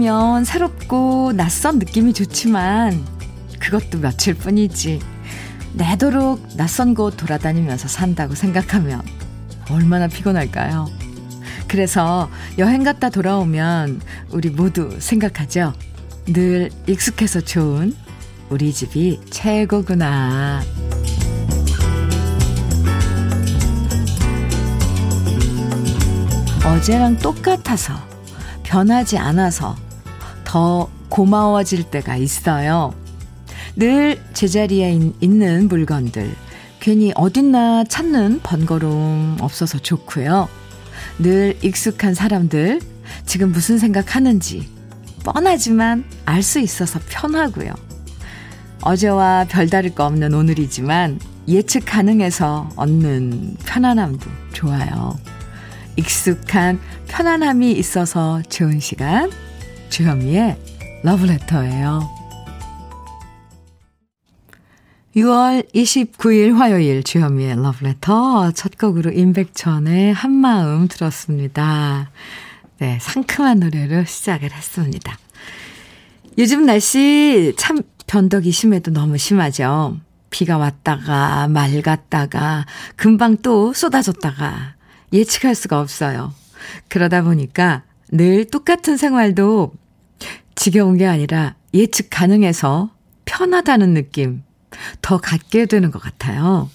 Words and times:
떠나면 0.00 0.44
새롭고 0.44 1.34
낯선 1.34 1.78
느낌이 1.78 2.14
좋지만 2.14 3.04
그것도 3.58 4.00
며칠 4.00 4.32
뿐이지. 4.32 4.98
내도록 5.74 6.56
낯선 6.56 6.94
곳 6.94 7.18
돌아다니면서 7.18 7.86
산다고 7.86 8.34
생각하면 8.34 9.02
얼마나 9.68 10.08
피곤할까요? 10.08 10.88
그래서 11.68 12.30
여행 12.56 12.82
갔다 12.82 13.10
돌아오면 13.10 14.00
우리 14.30 14.48
모두 14.48 14.98
생각하죠. 14.98 15.74
늘 16.26 16.70
익숙해서 16.86 17.42
좋은 17.42 17.94
우리 18.48 18.72
집이 18.72 19.20
최고구나. 19.30 20.62
어제랑 26.64 27.18
똑같아서 27.18 27.94
변하지 28.62 29.18
않아서 29.18 29.76
더 30.50 30.90
고마워질 31.10 31.92
때가 31.92 32.16
있어요. 32.16 32.92
늘 33.76 34.20
제자리에 34.32 34.98
있는 35.20 35.68
물건들 35.68 36.34
괜히 36.80 37.12
어딨나 37.14 37.84
찾는 37.84 38.40
번거로움 38.42 39.36
없어서 39.40 39.78
좋고요. 39.78 40.48
늘 41.20 41.56
익숙한 41.62 42.14
사람들 42.14 42.80
지금 43.26 43.52
무슨 43.52 43.78
생각하는지 43.78 44.68
뻔하지만 45.22 46.04
알 46.24 46.42
수 46.42 46.58
있어서 46.58 46.98
편하고요. 47.08 47.72
어제와 48.82 49.46
별다를 49.48 49.94
거 49.94 50.04
없는 50.06 50.34
오늘이지만 50.34 51.20
예측 51.46 51.84
가능해서 51.86 52.70
얻는 52.74 53.56
편안함도 53.66 54.28
좋아요. 54.52 55.16
익숙한 55.94 56.80
편안함이 57.06 57.70
있어서 57.70 58.42
좋은 58.48 58.80
시간 58.80 59.30
주현미의 59.90 60.56
러브레터예요. 61.02 62.08
6월 65.16 65.68
29일 65.74 66.54
화요일 66.54 67.02
주현미의 67.02 67.56
러브레터 67.56 68.52
첫 68.52 68.78
곡으로 68.78 69.10
임백천의 69.10 70.14
한마음 70.14 70.86
들었습니다. 70.86 72.10
네, 72.78 72.98
상큼한 73.00 73.58
노래로 73.58 74.04
시작을 74.04 74.52
했습니다. 74.52 75.18
요즘 76.38 76.64
날씨 76.64 77.52
참 77.58 77.82
변덕이 78.06 78.52
심해도 78.52 78.92
너무 78.92 79.18
심하죠. 79.18 79.98
비가 80.30 80.58
왔다가 80.58 81.48
맑았다가 81.48 82.66
금방 82.94 83.36
또 83.38 83.72
쏟아졌다가 83.72 84.74
예측할 85.12 85.56
수가 85.56 85.80
없어요. 85.80 86.32
그러다 86.88 87.22
보니까 87.22 87.82
늘 88.12 88.44
똑같은 88.44 88.96
생활도 88.96 89.72
지겨운 90.54 90.96
게 90.96 91.06
아니라 91.06 91.54
예측 91.74 92.08
가능해서 92.10 92.90
편하다는 93.24 93.94
느낌 93.94 94.42
더 95.02 95.18
갖게 95.18 95.66
되는 95.66 95.90
것 95.90 96.00
같아요. 96.00 96.68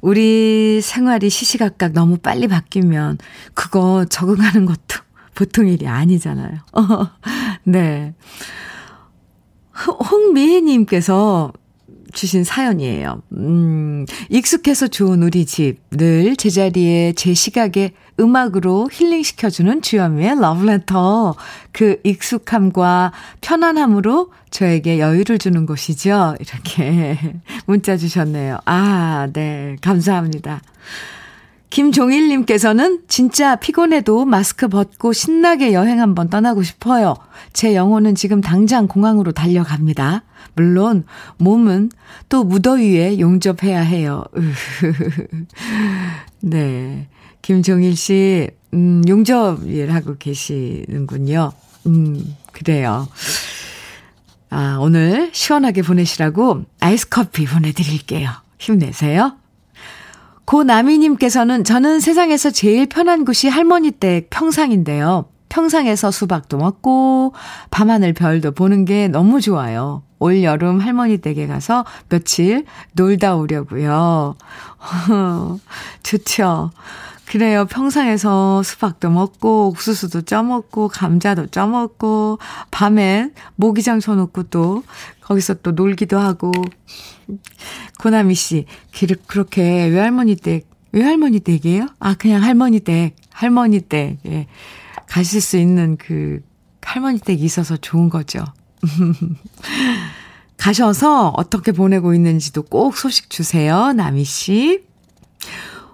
우리 0.00 0.80
생활이 0.80 1.28
시시각각 1.30 1.92
너무 1.92 2.18
빨리 2.18 2.46
바뀌면 2.46 3.18
그거 3.54 4.04
적응하는 4.08 4.66
것도 4.66 5.00
보통 5.34 5.68
일이 5.68 5.86
아니잖아요. 5.86 6.58
네. 7.64 8.14
홍미혜님께서 10.10 11.52
주신 12.18 12.42
사연이에요. 12.42 13.22
음, 13.34 14.04
익숙해서 14.28 14.88
좋은 14.88 15.22
우리 15.22 15.46
집. 15.46 15.76
늘 15.90 16.34
제자리에 16.34 17.12
제 17.12 17.32
시각에 17.32 17.92
음악으로 18.18 18.88
힐링시켜주는 18.92 19.82
주현미의 19.82 20.40
러브레터. 20.40 21.36
그 21.70 22.00
익숙함과 22.02 23.12
편안함으로 23.40 24.32
저에게 24.50 24.98
여유를 24.98 25.38
주는 25.38 25.64
곳이죠. 25.64 26.34
이렇게 26.40 27.18
문자 27.66 27.96
주셨네요. 27.96 28.58
아, 28.64 29.28
네. 29.32 29.76
감사합니다. 29.80 30.60
김종일님께서는 31.70 33.02
진짜 33.08 33.56
피곤해도 33.56 34.24
마스크 34.24 34.68
벗고 34.68 35.12
신나게 35.12 35.72
여행 35.72 36.00
한번 36.00 36.28
떠나고 36.30 36.62
싶어요. 36.62 37.14
제 37.52 37.74
영혼은 37.74 38.14
지금 38.14 38.40
당장 38.40 38.86
공항으로 38.88 39.32
달려갑니다. 39.32 40.24
물론 40.54 41.04
몸은 41.36 41.90
또 42.28 42.44
무더위에 42.44 43.20
용접해야 43.20 43.80
해요. 43.80 44.24
네. 46.40 47.08
김종일 47.42 47.96
씨, 47.96 48.50
음, 48.74 49.02
용접 49.08 49.64
일 49.66 49.92
하고 49.92 50.16
계시는군요. 50.18 51.52
음, 51.86 52.36
그래요. 52.52 53.08
아, 54.50 54.78
오늘 54.80 55.30
시원하게 55.32 55.82
보내시라고 55.82 56.64
아이스 56.80 57.08
커피 57.08 57.46
보내드릴게요. 57.46 58.30
힘내세요. 58.58 59.36
고나미님께서는 60.48 61.62
저는 61.62 62.00
세상에서 62.00 62.48
제일 62.50 62.86
편한 62.86 63.26
곳이 63.26 63.48
할머니 63.48 63.90
댁 63.90 64.30
평상인데요. 64.30 65.26
평상에서 65.50 66.10
수박도 66.10 66.56
먹고 66.56 67.34
밤하늘 67.70 68.14
별도 68.14 68.52
보는 68.52 68.86
게 68.86 69.08
너무 69.08 69.42
좋아요. 69.42 70.02
올 70.18 70.42
여름 70.42 70.80
할머니 70.80 71.18
댁에 71.18 71.46
가서 71.46 71.84
며칠 72.08 72.64
놀다 72.94 73.36
오려고요. 73.36 74.36
좋죠. 76.02 76.70
그래요. 77.30 77.66
평상에서 77.66 78.62
수박도 78.62 79.10
먹고 79.10 79.68
옥수수도 79.68 80.22
쪄먹고 80.22 80.88
감자도 80.88 81.48
쪄먹고 81.48 82.38
밤엔 82.70 83.34
모기장 83.54 84.00
쳐놓고 84.00 84.44
또 84.44 84.82
거기서 85.20 85.54
또 85.62 85.72
놀기도 85.72 86.18
하고 86.18 86.50
고나미 88.00 88.34
씨 88.34 88.64
그렇게 89.26 89.88
외할머니 89.88 90.36
댁 90.36 90.70
외할머니 90.92 91.40
댁이에요? 91.40 91.88
아 92.00 92.14
그냥 92.14 92.42
할머니 92.42 92.80
댁 92.80 93.14
할머니 93.30 93.82
댁 93.82 94.18
예. 94.24 94.46
가실 95.06 95.42
수 95.42 95.58
있는 95.58 95.98
그 95.98 96.40
할머니 96.80 97.18
댁이 97.18 97.42
있어서 97.42 97.76
좋은 97.76 98.08
거죠. 98.08 98.42
가셔서 100.56 101.28
어떻게 101.36 101.72
보내고 101.72 102.14
있는지도 102.14 102.62
꼭 102.62 102.96
소식 102.96 103.28
주세요. 103.28 103.92
나미 103.92 104.24
씨. 104.24 104.82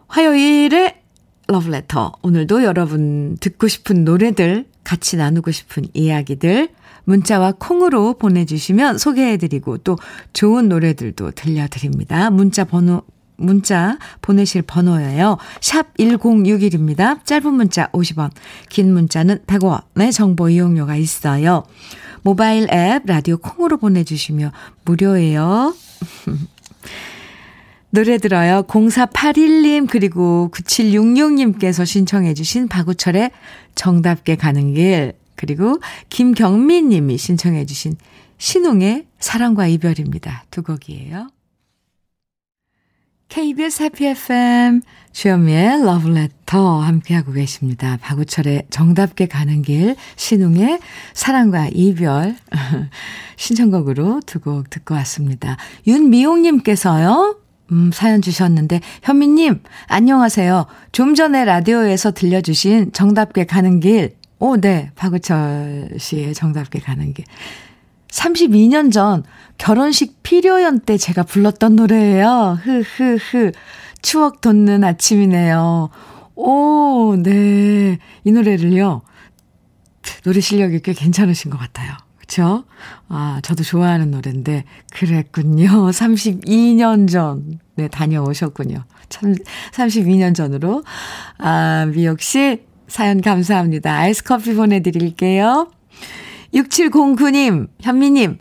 화요일에 0.07 1.04
러브레터. 1.47 2.13
오늘도 2.23 2.65
여러분 2.65 3.37
듣고 3.39 3.69
싶은 3.69 4.05
노래들, 4.05 4.67
같이 4.83 5.17
나누고 5.17 5.51
싶은 5.51 5.85
이야기들, 5.93 6.69
문자와 7.05 7.55
콩으로 7.59 8.15
보내주시면 8.15 8.99
소개해드리고 8.99 9.79
또 9.79 9.97
좋은 10.33 10.69
노래들도 10.69 11.33
들려드립니다. 11.33 12.31
문자 12.31 12.65
번호, 12.65 13.03
문자 13.37 13.99
보내실 14.23 14.63
번호예요. 14.63 15.39
샵 15.61 15.95
1061입니다. 15.99 17.25
짧은 17.25 17.53
문자 17.53 17.89
50원, 17.89 18.31
긴 18.69 18.93
문자는 18.93 19.41
100원의 19.47 20.13
정보 20.13 20.49
이용료가 20.49 20.97
있어요. 20.97 21.65
모바일 22.23 22.73
앱 22.73 23.05
라디오 23.05 23.37
콩으로 23.37 23.77
보내주시면 23.77 24.53
무료예요. 24.85 25.75
노래 27.95 28.19
들어요. 28.19 28.65
0481님 28.65 29.87
그리고 29.89 30.51
9766님께서 30.53 31.87
신청해 31.87 32.35
주신 32.35 32.67
박우철의 32.67 33.31
정답게 33.77 34.35
가는 34.35 34.75
길 34.75 35.13
그리고 35.37 35.79
김경민 36.09 36.89
님이 36.89 37.17
신청해 37.17 37.67
주신 37.67 37.95
신웅의 38.39 39.07
사랑과 39.21 39.69
이별입니다. 39.69 40.45
두 40.51 40.65
곡이에요. 40.65 41.29
KBS 43.29 43.85
해피 43.85 44.07
FM 44.07 44.83
주현미의 45.13 45.85
러브레터 45.85 46.81
함께하고 46.81 47.31
계십니다. 47.31 47.97
박우철의 48.01 48.65
정답게 48.71 49.27
가는 49.27 49.63
길, 49.63 49.95
신웅의 50.17 50.81
사랑과 51.15 51.69
이별 51.73 52.35
신청곡으로 53.37 54.23
두 54.27 54.41
곡 54.41 54.69
듣고 54.69 54.95
왔습니다. 54.95 55.57
윤미용님께서요. 55.87 57.44
음, 57.73 57.91
사연 57.93 58.21
주셨는데, 58.21 58.81
현미님, 59.03 59.63
안녕하세요. 59.89 60.67
좀 60.93 61.15
전에 61.15 61.45
라디오에서 61.45 62.13
들려주신 62.13 62.93
정답게 62.93 63.47
가는 63.47 63.81
길. 63.81 64.17
오, 64.39 64.57
네. 64.57 64.91
박우철 64.97 65.91
씨의 65.99 66.35
정답게 66.35 66.81
가는 66.81 67.15
길. 67.15 67.25
32년 68.09 68.93
전 68.93 69.25
결혼식 69.59 70.23
피료연 70.23 70.81
때 70.81 70.97
제가 70.97 71.23
불렀던 71.23 71.77
노래예요. 71.77 72.59
흐흐흐. 72.63 73.53
추억 74.03 74.41
돋는 74.41 74.85
아침이네요. 74.85 75.89
오, 76.37 77.17
네. 77.17 77.99
이 78.25 78.33
노래를요. 78.33 79.03
노래 80.25 80.41
실력이 80.41 80.81
꽤 80.81 80.93
괜찮으신 80.93 81.51
것 81.51 81.59
같아요. 81.59 81.93
그쵸? 82.25 82.65
아, 83.09 83.41
저도 83.43 83.63
좋아하는 83.63 84.11
노래인데, 84.11 84.65
그랬군요. 84.93 85.69
32년 85.93 87.09
전, 87.09 87.61
네, 87.75 87.89
다녀오셨군요. 87.89 88.85
참, 89.11 89.35
32년 89.73 90.35
전으로. 90.35 90.83
아, 91.37 91.87
미역 91.93 92.23
씨, 92.23 92.63
사연 92.89 93.21
감사합니다. 93.21 93.95
아이스 93.95 94.25
커피 94.25 94.55
보내드릴게요. 94.55 95.71
6709님, 96.55 97.69
현미님, 97.83 98.39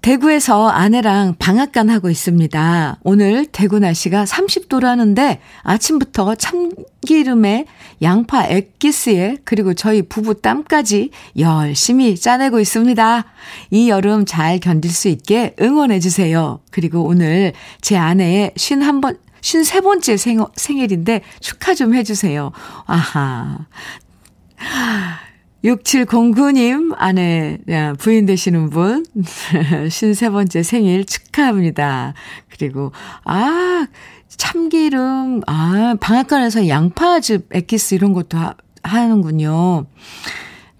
대구에서 0.00 0.68
아내랑 0.68 1.34
방앗간 1.38 1.90
하고 1.90 2.08
있습니다. 2.08 2.98
오늘 3.02 3.46
대구 3.46 3.78
날씨가 3.78 4.24
30도라는데 4.24 5.38
아침부터 5.62 6.36
참기름에 6.36 7.66
양파 8.02 8.46
액기스에 8.46 9.38
그리고 9.44 9.74
저희 9.74 10.02
부부 10.02 10.40
땀까지 10.40 11.10
열심히 11.38 12.16
짜내고 12.16 12.60
있습니다. 12.60 13.24
이 13.70 13.90
여름 13.90 14.24
잘 14.24 14.60
견딜 14.60 14.90
수 14.90 15.08
있게 15.08 15.54
응원해 15.60 15.98
주세요. 15.98 16.60
그리고 16.70 17.02
오늘 17.02 17.52
제 17.80 17.96
아내의 17.96 18.52
51번 18.56 19.18
53번째 19.40 20.16
생, 20.16 20.44
생일인데 20.54 21.22
축하 21.40 21.74
좀 21.74 21.94
해주세요. 21.94 22.52
아하. 22.86 23.66
6709님, 25.68 26.94
아내, 26.96 27.58
부인 27.98 28.26
되시는 28.26 28.70
분, 28.70 29.04
53번째 29.16 30.62
생일 30.62 31.04
축하합니다. 31.04 32.14
그리고, 32.48 32.92
아, 33.24 33.86
참기름, 34.28 35.42
아, 35.46 35.96
방앗간에서 36.00 36.68
양파즙 36.68 37.48
엑기스 37.52 37.94
이런 37.94 38.12
것도 38.12 38.38
하, 38.38 38.54
하는군요. 38.82 39.86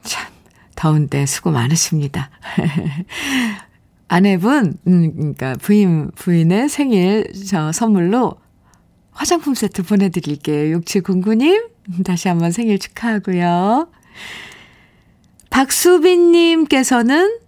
참, 0.02 0.32
더운데 0.74 1.26
수고 1.26 1.50
많으십니다. 1.50 2.30
아내분, 4.08 4.78
음, 4.86 5.12
그러니까 5.14 5.54
부인, 5.60 6.10
부인의 6.14 6.68
생일 6.70 7.30
저 7.46 7.72
선물로 7.72 8.36
화장품 9.10 9.54
세트 9.54 9.82
보내드릴게요. 9.82 10.78
6709님, 10.78 11.68
다시 12.04 12.28
한번 12.28 12.52
생일 12.52 12.78
축하하고요. 12.78 13.88
박수빈님께서는, 15.50 17.38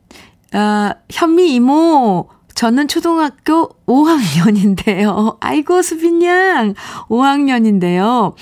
아, 0.52 0.94
현미 1.11 1.55
이모, 1.55 2.29
저는 2.55 2.88
초등학교 2.88 3.69
5학년인데요. 3.87 5.37
아이고, 5.41 5.82
수빈 5.82 6.23
양, 6.23 6.75
5학년인데요. 7.08 8.35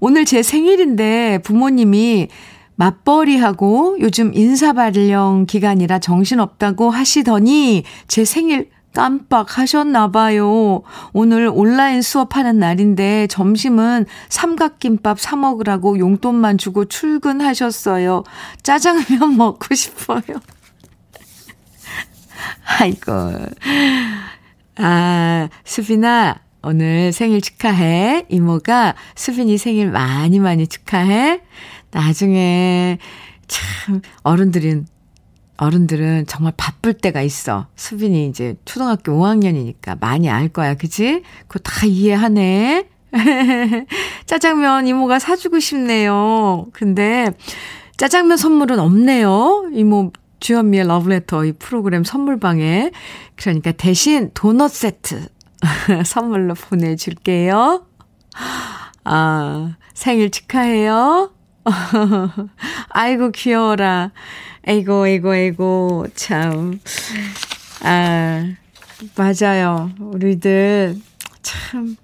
오늘 0.00 0.24
제 0.24 0.42
생일인데 0.42 1.38
부모님이 1.44 2.28
맞벌이하고 2.74 3.98
요즘 4.00 4.34
인사발령 4.34 5.46
기간이라 5.46 6.00
정신없다고 6.00 6.90
하시더니 6.90 7.84
제 8.08 8.24
생일 8.24 8.70
깜빡하셨나 8.94 10.10
봐요. 10.10 10.82
오늘 11.12 11.50
온라인 11.52 12.02
수업하는 12.02 12.58
날인데 12.58 13.26
점심은 13.28 14.06
삼각김밥 14.28 15.20
사 15.20 15.36
먹으라고 15.36 15.98
용돈만 15.98 16.58
주고 16.58 16.84
출근하셨어요. 16.84 18.24
짜장면 18.62 19.34
먹고 19.36 19.74
싶어요. 19.74 20.22
아이고. 22.80 23.12
아, 24.76 25.48
수빈아, 25.64 26.36
오늘 26.62 27.12
생일 27.12 27.40
축하해. 27.40 28.26
이모가 28.28 28.94
수빈이 29.14 29.58
생일 29.58 29.90
많이 29.90 30.38
많이 30.38 30.66
축하해. 30.66 31.40
나중에 31.90 32.98
참 33.46 34.00
어른들은 34.22 34.86
어른들은 35.62 36.26
정말 36.26 36.52
바쁠 36.56 36.94
때가 36.94 37.22
있어. 37.22 37.68
수빈이 37.76 38.26
이제 38.26 38.56
초등학교 38.64 39.12
5학년이니까 39.12 40.00
많이 40.00 40.28
알 40.28 40.48
거야. 40.48 40.74
그지? 40.74 41.22
그거 41.46 41.60
다 41.60 41.86
이해하네. 41.86 42.88
짜장면 44.26 44.88
이모가 44.88 45.20
사주고 45.20 45.60
싶네요. 45.60 46.66
근데 46.72 47.30
짜장면 47.96 48.38
선물은 48.38 48.80
없네요. 48.80 49.68
이모 49.72 50.10
주현미의 50.40 50.88
러브레터 50.88 51.44
이 51.44 51.52
프로그램 51.52 52.02
선물방에. 52.02 52.90
그러니까 53.36 53.70
대신 53.70 54.32
도넛 54.34 54.72
세트 54.72 55.28
선물로 56.04 56.54
보내줄게요. 56.54 57.86
아, 59.04 59.76
생일 59.94 60.30
축하해요. 60.30 61.30
아이고, 62.88 63.30
귀여워라. 63.30 64.10
에이고, 64.66 65.06
에이고, 65.08 65.34
에이고, 65.34 66.06
참. 66.14 66.78
아, 67.82 68.46
맞아요. 69.16 69.90
우리들 69.98 70.96
참 71.42 71.96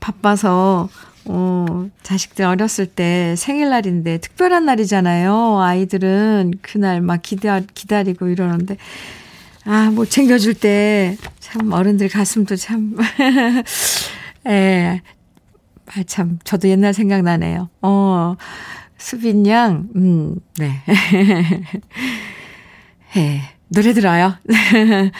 바빠서, 0.00 0.88
어, 1.26 1.88
자식들 2.02 2.44
어렸을 2.44 2.86
때 2.86 3.34
생일날인데 3.36 4.18
특별한 4.18 4.64
날이잖아요. 4.64 5.60
아이들은 5.60 6.54
그날 6.62 7.00
막 7.00 7.22
기다, 7.22 7.60
기다리고 7.60 8.28
이러는데, 8.28 8.76
아, 9.64 9.90
뭐 9.94 10.04
챙겨줄 10.04 10.54
때 10.54 11.16
참 11.50 11.72
어른들 11.72 12.08
가슴도 12.08 12.54
참, 12.54 12.96
에, 14.46 15.00
아, 15.86 16.02
참, 16.06 16.38
저도 16.44 16.68
옛날 16.68 16.94
생각나네요. 16.94 17.68
어, 17.82 18.36
수빈 19.00 19.46
양, 19.46 19.88
음, 19.96 20.36
네. 20.58 20.82
예, 23.16 23.40
노래 23.68 23.92
들어요. 23.92 24.34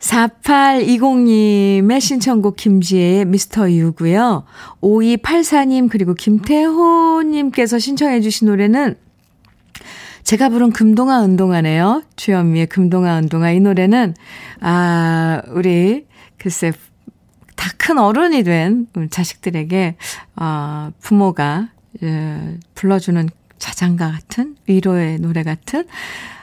4820님의 0.00 2.00
신청곡 2.00 2.56
김지혜의 2.56 3.26
미스터 3.26 3.70
유고요. 3.70 4.44
5284님 4.80 5.88
그리고 5.90 6.14
김태호님께서 6.14 7.78
신청해 7.78 8.22
주신 8.22 8.48
노래는 8.48 8.96
제가 10.24 10.48
부른 10.48 10.72
금동아 10.72 11.20
운동화네요. 11.20 12.02
주현미의 12.16 12.66
금동아 12.68 13.18
운동화 13.18 13.50
이 13.50 13.60
노래는 13.60 14.14
아 14.60 15.42
우리 15.48 16.06
글쎄 16.38 16.72
다 17.56 17.70
큰 17.90 17.98
어른이 17.98 18.44
된 18.44 18.86
자식들에게 19.10 19.96
아 20.36 20.92
부모가 21.00 21.70
예, 22.02 22.58
불러주는 22.74 23.28
자장가 23.58 24.10
같은 24.10 24.56
위로의 24.66 25.18
노래 25.18 25.42
같은 25.42 25.84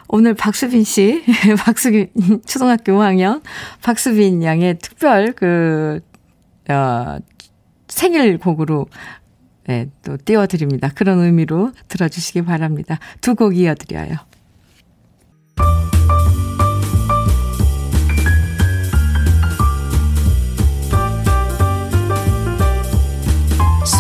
오늘 0.08 0.34
박수빈 0.34 0.84
씨, 0.84 1.24
박수빈, 1.66 2.42
초등학교 2.46 2.94
5학년, 2.94 3.42
박수빈 3.82 4.42
양의 4.44 4.80
특별 4.80 5.34
그, 5.34 6.00
어, 6.70 7.18
생일 7.90 8.38
곡으로, 8.38 8.88
네, 9.66 9.90
또 10.04 10.16
띄워드립니다. 10.24 10.90
그런 10.96 11.20
의미로 11.20 11.74
들어주시기 11.90 12.44
바랍니다. 12.44 13.00
두 13.20 13.36
곡 13.36 13.58
이어드려요. 13.58 14.16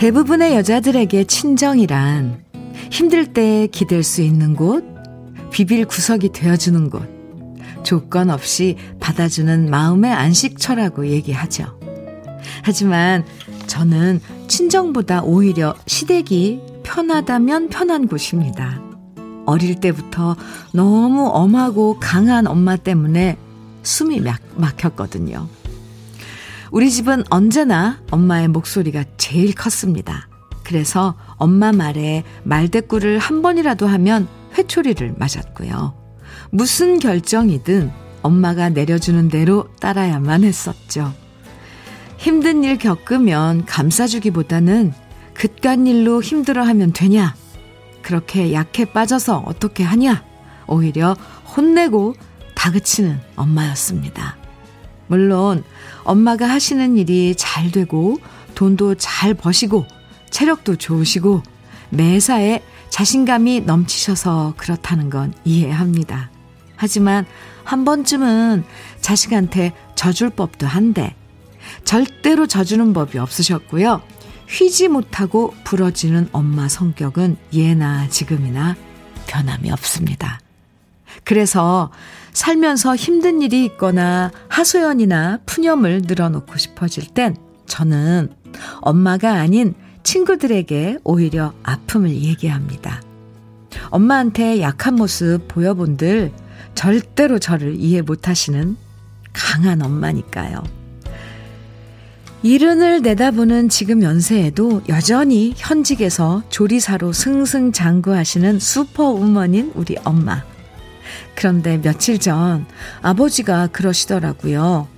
대부분의 0.00 0.54
여자들에게 0.56 1.24
친정이란 1.24 2.42
힘들 2.90 3.34
때 3.34 3.66
기댈 3.66 4.02
수 4.02 4.22
있는 4.22 4.56
곳, 4.56 4.82
비빌 5.50 5.84
구석이 5.84 6.30
되어주는 6.30 6.88
곳, 6.88 7.02
조건 7.82 8.30
없이 8.30 8.76
받아주는 8.98 9.68
마음의 9.68 10.10
안식처라고 10.10 11.08
얘기하죠. 11.08 11.78
하지만 12.62 13.26
저는 13.66 14.22
친정보다 14.48 15.20
오히려 15.22 15.74
시댁이 15.86 16.62
편하다면 16.82 17.68
편한 17.68 18.08
곳입니다. 18.08 18.80
어릴 19.44 19.80
때부터 19.80 20.34
너무 20.72 21.28
엄하고 21.28 21.98
강한 22.00 22.46
엄마 22.46 22.76
때문에 22.76 23.36
숨이 23.82 24.20
막, 24.20 24.40
막혔거든요. 24.56 25.46
우리 26.70 26.90
집은 26.90 27.24
언제나 27.30 28.00
엄마의 28.10 28.48
목소리가 28.48 29.04
제일 29.16 29.54
컸습니다. 29.54 30.28
그래서 30.62 31.16
엄마 31.36 31.72
말에 31.72 32.22
말대꾸를 32.44 33.18
한 33.18 33.42
번이라도 33.42 33.88
하면 33.88 34.28
회초리를 34.56 35.14
맞았고요. 35.18 35.94
무슨 36.50 36.98
결정이든 37.00 37.90
엄마가 38.22 38.68
내려주는 38.68 39.28
대로 39.28 39.68
따라야만 39.80 40.44
했었죠. 40.44 41.12
힘든 42.18 42.62
일 42.62 42.76
겪으면 42.78 43.64
감싸주기보다는 43.64 44.92
그깟 45.34 45.88
일로 45.88 46.22
힘들어하면 46.22 46.92
되냐? 46.92 47.34
그렇게 48.02 48.52
약해 48.52 48.84
빠져서 48.84 49.44
어떻게 49.46 49.82
하냐? 49.82 50.22
오히려 50.66 51.16
혼내고 51.56 52.14
다그치는 52.54 53.18
엄마였습니다. 53.36 54.39
물론 55.10 55.64
엄마가 56.04 56.48
하시는 56.48 56.96
일이 56.96 57.34
잘 57.36 57.72
되고 57.72 58.18
돈도 58.54 58.94
잘 58.94 59.34
버시고 59.34 59.84
체력도 60.30 60.76
좋으시고 60.76 61.42
매사에 61.90 62.62
자신감이 62.90 63.62
넘치셔서 63.62 64.54
그렇다는 64.56 65.10
건 65.10 65.34
이해합니다. 65.44 66.30
하지만 66.76 67.26
한 67.64 67.84
번쯤은 67.84 68.62
자식한테 69.00 69.72
져줄 69.96 70.30
법도 70.30 70.68
한데 70.68 71.16
절대로 71.84 72.46
져주는 72.46 72.92
법이 72.92 73.18
없으셨고요. 73.18 74.02
휘지 74.48 74.86
못하고 74.86 75.54
부러지는 75.64 76.28
엄마 76.30 76.68
성격은 76.68 77.36
예나 77.52 78.08
지금이나 78.08 78.76
변함이 79.26 79.72
없습니다. 79.72 80.38
그래서 81.24 81.90
살면서 82.32 82.96
힘든 82.96 83.42
일이 83.42 83.64
있거나 83.64 84.30
하소연이나 84.48 85.40
푸념을 85.46 86.02
늘어놓고 86.06 86.56
싶어질 86.56 87.06
땐 87.08 87.36
저는 87.66 88.30
엄마가 88.80 89.34
아닌 89.34 89.74
친구들에게 90.02 90.98
오히려 91.04 91.52
아픔을 91.62 92.10
얘기합니다. 92.10 93.02
엄마한테 93.90 94.60
약한 94.60 94.94
모습 94.94 95.46
보여본들 95.48 96.32
절대로 96.74 97.38
저를 97.38 97.76
이해 97.76 98.02
못하시는 98.02 98.76
강한 99.32 99.82
엄마니까요. 99.82 100.62
이른을 102.42 103.02
내다보는 103.02 103.68
지금 103.68 104.02
연세에도 104.02 104.82
여전히 104.88 105.52
현직에서 105.56 106.42
조리사로 106.48 107.12
승승장구하시는 107.12 108.58
슈퍼우먼인 108.58 109.72
우리 109.74 109.96
엄마. 110.04 110.42
그런데 111.34 111.80
며칠 111.80 112.18
전 112.18 112.66
아버지가 113.02 113.68
그러시더라고요. 113.68 114.88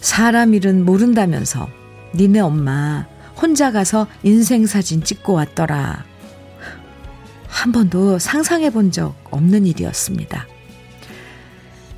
사람 0.00 0.54
일은 0.54 0.84
모른다면서 0.84 1.68
니네 2.14 2.40
엄마 2.40 3.06
혼자 3.40 3.72
가서 3.72 4.06
인생 4.22 4.66
사진 4.66 5.02
찍고 5.02 5.32
왔더라. 5.32 6.04
한 7.46 7.72
번도 7.72 8.18
상상해 8.18 8.70
본 8.70 8.90
적 8.90 9.14
없는 9.30 9.66
일이었습니다. 9.66 10.46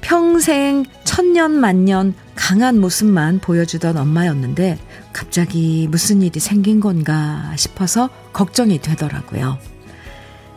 평생 0.00 0.84
천년 1.04 1.52
만년 1.52 2.14
강한 2.34 2.80
모습만 2.80 3.38
보여주던 3.38 3.96
엄마였는데 3.96 4.78
갑자기 5.12 5.86
무슨 5.90 6.22
일이 6.22 6.40
생긴 6.40 6.80
건가 6.80 7.52
싶어서 7.56 8.10
걱정이 8.32 8.80
되더라고요. 8.80 9.58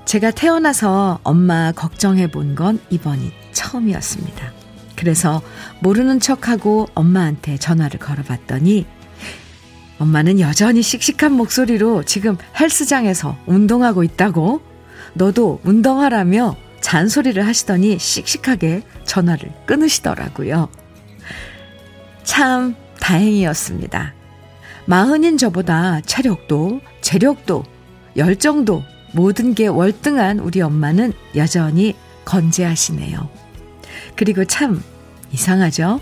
제가 0.05 0.31
태어나서 0.31 1.19
엄마 1.23 1.71
걱정해 1.71 2.27
본 2.27 2.55
건 2.55 2.79
이번이 2.89 3.31
처음이었습니다. 3.51 4.53
그래서 4.95 5.41
모르는 5.81 6.19
척하고 6.19 6.87
엄마한테 6.93 7.57
전화를 7.57 7.99
걸어봤더니 7.99 8.85
엄마는 9.99 10.39
여전히 10.39 10.81
씩씩한 10.81 11.31
목소리로 11.33 12.03
지금 12.03 12.37
헬스장에서 12.59 13.37
운동하고 13.45 14.03
있다고 14.03 14.61
너도 15.13 15.59
운동하라며 15.63 16.55
잔소리를 16.81 17.45
하시더니 17.45 17.97
씩씩하게 17.99 18.83
전화를 19.05 19.51
끊으시더라고요. 19.65 20.69
참 22.23 22.75
다행이었습니다. 23.01 24.13
마흔인 24.85 25.37
저보다 25.37 26.01
체력도, 26.01 26.81
재력도, 27.01 27.63
열정도 28.15 28.83
모든 29.15 29.53
게 29.53 29.67
월등한 29.67 30.39
우리 30.39 30.61
엄마는 30.61 31.13
여전히 31.35 31.95
건재하시네요. 32.25 33.29
그리고 34.15 34.43
참 34.45 34.83
이상하죠? 35.31 36.01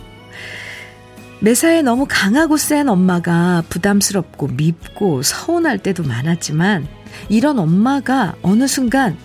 매사에 1.40 1.82
너무 1.82 2.06
강하고 2.10 2.58
센 2.58 2.90
엄마가 2.90 3.64
부담스럽고 3.70 4.48
밉고 4.48 5.22
서운할 5.22 5.78
때도 5.78 6.04
많았지만 6.04 6.88
이런 7.30 7.60
엄마가 7.60 8.36
어느 8.42 8.66
순간 8.66 9.18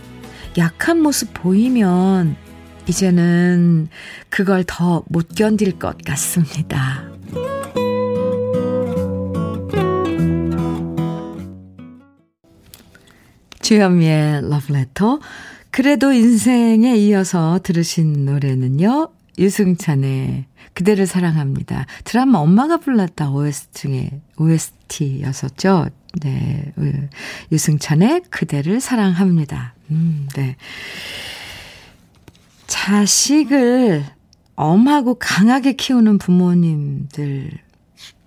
약한 0.58 1.00
모습 1.00 1.32
보이면 1.32 2.36
이제는 2.88 3.88
그걸 4.28 4.64
더 4.66 5.04
못 5.08 5.34
견딜 5.34 5.78
것 5.78 5.96
같습니다. 6.04 7.07
주현미의 13.68 14.48
러브레터. 14.48 15.20
그래도 15.70 16.10
인생에 16.10 16.96
이어서 16.96 17.60
들으신 17.62 18.24
노래는요. 18.24 19.10
유승찬의 19.38 20.46
그대를 20.72 21.06
사랑합니다. 21.06 21.84
드라마 22.04 22.38
엄마가 22.38 22.78
불렀다 22.78 23.30
OST, 23.30 24.08
OST였었죠. 24.38 25.90
네. 26.22 26.72
유승찬의 27.52 28.22
그대를 28.30 28.80
사랑합니다. 28.80 29.74
음, 29.90 30.28
네. 30.34 30.56
자식을 32.68 34.02
엄하고 34.54 35.16
강하게 35.16 35.74
키우는 35.74 36.16
부모님들 36.16 37.50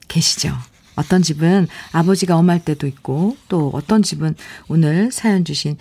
계시죠? 0.07 0.55
어떤 0.95 1.21
집은 1.21 1.67
아버지가 1.91 2.35
엄할 2.37 2.63
때도 2.63 2.87
있고 2.87 3.37
또 3.47 3.71
어떤 3.73 4.03
집은 4.03 4.35
오늘 4.67 5.11
사연 5.11 5.45
주신 5.45 5.77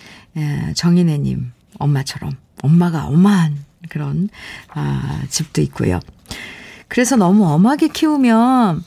정인혜님 0.75 1.51
엄마처럼 1.77 2.33
엄마가 2.63 3.05
엄한 3.07 3.57
그런 3.89 4.29
아, 4.69 5.23
집도 5.29 5.61
있고요. 5.61 5.99
그래서 6.87 7.15
너무 7.15 7.47
엄하게 7.47 7.87
키우면 7.89 8.83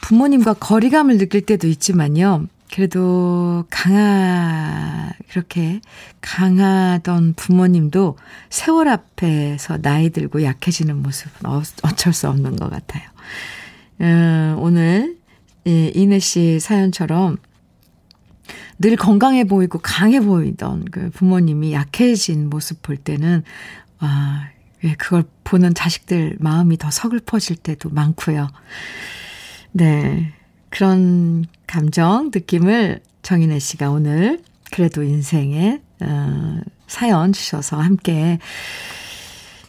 부모님과 0.00 0.54
거리감을 0.54 1.18
느낄 1.18 1.44
때도 1.44 1.66
있지만요. 1.66 2.46
그래도 2.72 3.64
강하, 3.70 5.10
그렇게 5.30 5.80
강하던 6.20 7.34
부모님도 7.34 8.16
세월 8.50 8.88
앞에서 8.88 9.78
나이 9.78 10.10
들고 10.10 10.42
약해지는 10.42 11.02
모습은 11.02 11.50
어, 11.50 11.62
어쩔 11.82 12.12
수 12.12 12.28
없는 12.28 12.56
것 12.56 12.70
같아요. 12.70 13.02
음, 14.00 14.56
오늘 14.58 15.16
예, 15.66 15.88
이내 15.94 16.18
씨 16.18 16.60
사연처럼 16.60 17.38
늘 18.78 18.96
건강해 18.96 19.44
보이고 19.44 19.78
강해 19.78 20.20
보이던 20.20 20.84
그 20.90 21.10
부모님이 21.10 21.72
약해진 21.72 22.50
모습 22.50 22.82
볼 22.82 22.96
때는, 22.96 23.42
아, 23.98 24.48
예, 24.84 24.94
그걸 24.94 25.24
보는 25.44 25.74
자식들 25.74 26.36
마음이 26.38 26.76
더 26.76 26.90
서글퍼질 26.90 27.56
때도 27.56 27.90
많고요. 27.90 28.48
네. 29.72 30.32
그런 30.68 31.46
감정, 31.66 32.30
느낌을 32.34 33.00
정인혜 33.22 33.58
씨가 33.58 33.90
오늘 33.90 34.42
그래도 34.72 35.02
인생에, 35.02 35.80
어, 36.00 36.60
사연 36.86 37.32
주셔서 37.32 37.78
함께 37.78 38.38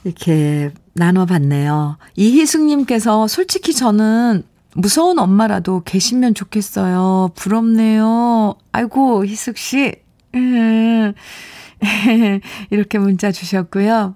이렇게 0.03 0.71
나눠봤네요. 0.93 1.97
이희숙님께서 2.15 3.27
솔직히 3.27 3.73
저는 3.73 4.43
무서운 4.77 5.17
엄마라도 5.17 5.81
계시면 5.83 6.35
좋겠어요. 6.35 7.31
부럽네요. 7.33 8.53
아이고, 8.71 9.25
희숙 9.25 9.57
씨. 9.57 9.95
이렇게 12.69 12.99
문자 12.99 13.31
주셨고요. 13.31 14.13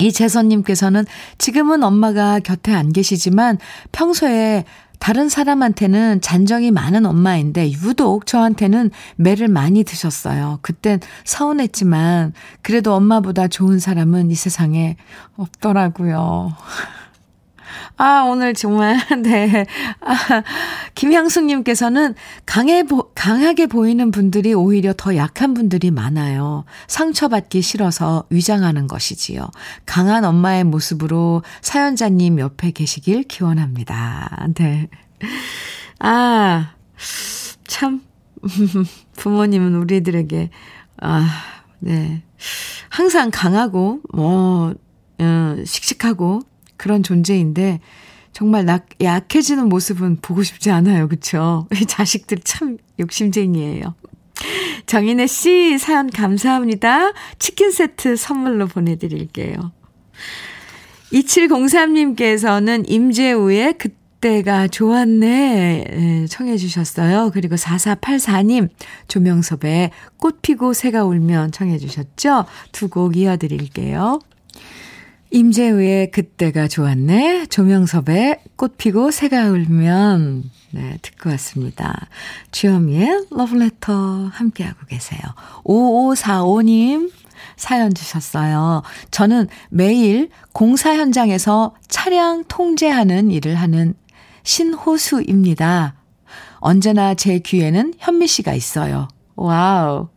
이재선님께서는 0.00 1.04
지금은 1.38 1.84
엄마가 1.84 2.40
곁에 2.40 2.74
안 2.74 2.92
계시지만 2.92 3.58
평소에 3.92 4.64
다른 4.98 5.28
사람한테는 5.28 6.22
잔정이 6.22 6.72
많은 6.72 7.06
엄마인데 7.06 7.70
유독 7.70 8.26
저한테는 8.26 8.90
매를 9.14 9.46
많이 9.46 9.84
드셨어요. 9.84 10.58
그땐 10.62 10.98
서운했지만 11.24 12.32
그래도 12.62 12.94
엄마보다 12.94 13.46
좋은 13.46 13.78
사람은 13.78 14.32
이 14.32 14.34
세상에 14.34 14.96
없더라고요. 15.36 16.50
아, 17.96 18.22
오늘 18.28 18.54
정말, 18.54 18.98
네. 19.22 19.66
아, 20.00 20.42
김향숙님께서는 20.94 22.14
강해, 22.44 22.82
보, 22.82 23.10
강하게 23.14 23.66
보이는 23.66 24.10
분들이 24.10 24.52
오히려 24.52 24.92
더 24.96 25.16
약한 25.16 25.54
분들이 25.54 25.90
많아요. 25.90 26.64
상처받기 26.88 27.62
싫어서 27.62 28.24
위장하는 28.30 28.86
것이지요. 28.86 29.48
강한 29.86 30.24
엄마의 30.24 30.64
모습으로 30.64 31.42
사연자님 31.62 32.38
옆에 32.38 32.70
계시길 32.70 33.24
기원합니다. 33.24 34.48
네. 34.54 34.88
아, 35.98 36.74
참. 37.66 38.02
부모님은 39.16 39.74
우리들에게, 39.74 40.50
아, 41.00 41.26
네. 41.78 42.22
항상 42.90 43.30
강하고, 43.32 44.00
뭐, 44.12 44.74
어, 45.18 45.56
씩씩하고, 45.64 46.42
그런 46.76 47.02
존재인데 47.02 47.80
정말 48.32 48.68
약, 48.68 48.86
약해지는 49.00 49.68
모습은 49.68 50.18
보고 50.20 50.42
싶지 50.42 50.70
않아요. 50.70 51.08
그쵸? 51.08 51.66
자식들 51.88 52.38
참 52.44 52.76
욕심쟁이에요. 53.00 53.94
정인혜 54.86 55.26
씨 55.26 55.78
사연 55.78 56.10
감사합니다. 56.10 57.12
치킨 57.38 57.70
세트 57.70 58.16
선물로 58.16 58.66
보내드릴게요. 58.66 59.72
2703님께서는 61.12 62.84
임재우의 62.88 63.78
그때가 63.78 64.68
좋았네 64.68 66.26
청해 66.28 66.56
주셨어요. 66.56 67.30
그리고 67.32 67.54
4484님 67.54 68.68
조명섭의 69.08 69.90
꽃 70.18 70.42
피고 70.42 70.72
새가 70.72 71.04
울면 71.04 71.52
청해 71.52 71.78
주셨죠. 71.78 72.44
두 72.72 72.88
곡 72.88 73.16
이어드릴게요. 73.16 74.18
임재우의 75.30 76.10
그때가 76.10 76.68
좋았네. 76.68 77.46
조명섭의 77.46 78.40
꽃 78.56 78.76
피고 78.78 79.10
새가 79.10 79.50
울면 79.50 80.50
네, 80.70 80.98
듣고 81.02 81.30
왔습니다. 81.30 82.08
주현미의 82.52 83.26
러브레터 83.30 84.30
함께하고 84.32 84.86
계세요. 84.86 85.20
5545님 85.64 87.10
사연 87.56 87.94
주셨어요. 87.94 88.82
저는 89.10 89.48
매일 89.70 90.30
공사 90.52 90.94
현장에서 90.94 91.74
차량 91.88 92.44
통제하는 92.48 93.30
일을 93.30 93.54
하는 93.56 93.94
신호수입니다. 94.42 95.94
언제나 96.58 97.14
제 97.14 97.38
귀에는 97.38 97.94
현미 97.98 98.26
씨가 98.26 98.54
있어요. 98.54 99.08
와우. 99.34 100.08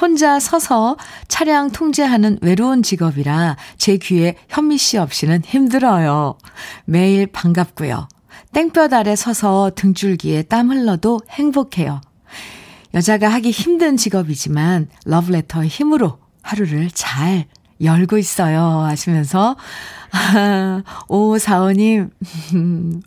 혼자 0.00 0.40
서서 0.40 0.96
차량 1.28 1.70
통제하는 1.70 2.38
외로운 2.42 2.82
직업이라 2.82 3.56
제 3.78 3.96
귀에 3.96 4.36
현미 4.48 4.78
씨 4.78 4.98
없이는 4.98 5.42
힘들어요. 5.44 6.38
매일 6.84 7.26
반갑고요. 7.26 8.08
땡볕 8.52 8.92
아래 8.92 9.16
서서 9.16 9.72
등줄기에 9.74 10.42
땀 10.42 10.70
흘러도 10.70 11.20
행복해요. 11.30 12.00
여자가 12.94 13.28
하기 13.28 13.50
힘든 13.50 13.96
직업이지만 13.96 14.88
러브레터의 15.04 15.68
힘으로 15.68 16.18
하루를 16.42 16.90
잘 16.92 17.46
열고 17.80 18.18
있어요. 18.18 18.60
하시면서, 18.60 19.56
아, 20.12 20.82
5545님, 21.08 22.10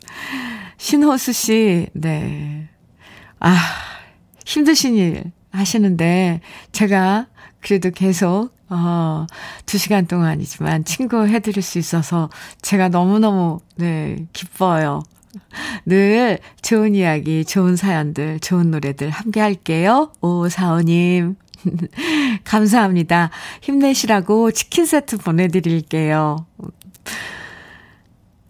신호수 0.76 1.32
씨, 1.32 1.86
네. 1.94 2.68
아, 3.40 3.56
힘드신 4.44 4.94
일 4.96 5.32
하시는데, 5.58 6.40
제가 6.72 7.26
그래도 7.60 7.90
계속, 7.90 8.50
어, 8.70 9.26
두 9.66 9.78
시간 9.78 10.06
동안이지만 10.06 10.84
친구 10.84 11.26
해드릴 11.26 11.62
수 11.62 11.78
있어서 11.78 12.30
제가 12.62 12.88
너무너무, 12.88 13.60
네, 13.76 14.26
기뻐요. 14.32 15.02
늘 15.84 16.38
좋은 16.62 16.94
이야기, 16.94 17.44
좋은 17.44 17.76
사연들, 17.76 18.40
좋은 18.40 18.70
노래들 18.70 19.10
함께 19.10 19.40
할게요. 19.40 20.10
5545님. 20.20 21.36
감사합니다. 22.44 23.30
힘내시라고 23.62 24.52
치킨 24.52 24.86
세트 24.86 25.18
보내드릴게요. 25.18 26.46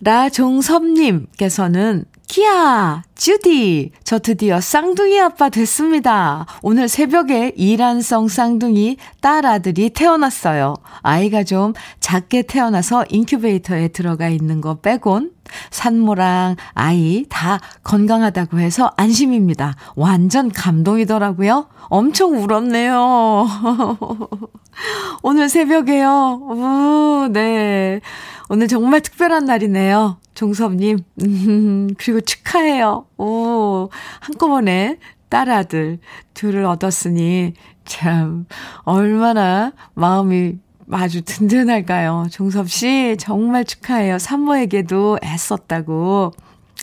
라종섭님께서는 0.00 2.04
키야, 2.38 3.02
주디, 3.16 3.90
저 4.04 4.20
드디어 4.20 4.60
쌍둥이 4.60 5.20
아빠 5.20 5.48
됐습니다. 5.48 6.46
오늘 6.62 6.86
새벽에 6.86 7.52
이란성 7.56 8.28
쌍둥이 8.28 8.96
딸 9.20 9.44
아들이 9.44 9.90
태어났어요. 9.90 10.76
아이가 11.02 11.42
좀 11.42 11.72
작게 11.98 12.42
태어나서 12.42 13.06
인큐베이터에 13.08 13.88
들어가 13.88 14.28
있는 14.28 14.60
거 14.60 14.76
빼곤 14.76 15.32
산모랑 15.70 16.54
아이 16.74 17.24
다 17.28 17.58
건강하다고 17.82 18.60
해서 18.60 18.92
안심입니다. 18.96 19.74
완전 19.96 20.48
감동이더라고요. 20.52 21.66
엄청 21.88 22.40
울었네요. 22.40 23.48
오늘 25.22 25.48
새벽에요. 25.48 26.40
오, 26.40 27.28
네. 27.32 28.00
오늘 28.48 28.66
정말 28.68 29.00
특별한 29.00 29.44
날이네요. 29.44 30.18
종섭님. 30.34 31.00
음, 31.22 31.94
그리고 31.98 32.20
축하해요. 32.20 33.06
오, 33.18 33.90
한꺼번에 34.20 34.98
딸 35.28 35.50
아들 35.50 35.98
둘을 36.34 36.64
얻었으니 36.64 37.54
참, 37.84 38.46
얼마나 38.82 39.72
마음이 39.94 40.58
아주 40.90 41.22
든든할까요? 41.22 42.28
종섭 42.30 42.70
씨, 42.70 43.16
정말 43.18 43.64
축하해요. 43.64 44.18
산모에게도 44.18 45.18
애썼다고 45.22 46.32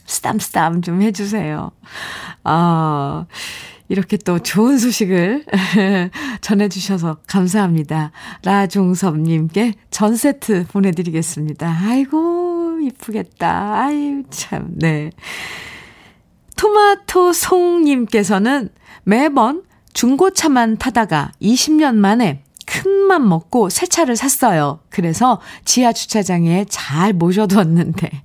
스담스담 0.05 0.81
좀 0.81 1.01
해주세요. 1.01 1.71
아, 2.43 3.25
이렇게 3.87 4.17
또 4.17 4.39
좋은 4.39 4.77
소식을 4.77 5.45
전해주셔서 6.41 7.17
감사합니다. 7.27 8.11
라종섭님께 8.43 9.73
전 9.91 10.15
세트 10.15 10.65
보내드리겠습니다. 10.67 11.79
아이고, 11.83 12.79
이쁘겠다. 12.81 13.83
아유, 13.83 14.23
참, 14.29 14.69
네. 14.75 15.11
토마토 16.55 17.33
송님께서는 17.33 18.69
매번 19.03 19.63
중고차만 19.93 20.77
타다가 20.77 21.31
20년 21.41 21.95
만에 21.95 22.43
큰맘 22.65 23.27
먹고 23.29 23.69
새 23.69 23.85
차를 23.85 24.15
샀어요. 24.15 24.79
그래서 24.89 25.39
지하 25.63 25.93
주차장에 25.93 26.65
잘 26.67 27.13
모셔두었는데 27.13 28.23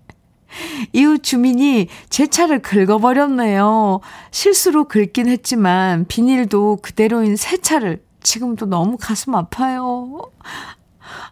이웃 0.93 1.23
주민이 1.23 1.89
제 2.09 2.27
차를 2.27 2.61
긁어버렸네요. 2.61 4.01
실수로 4.31 4.85
긁긴 4.85 5.29
했지만 5.29 6.07
비닐도 6.07 6.79
그대로인 6.83 7.37
새 7.37 7.57
차를 7.57 8.03
지금도 8.23 8.67
너무 8.67 8.97
가슴 8.99 9.35
아파요. 9.35 10.21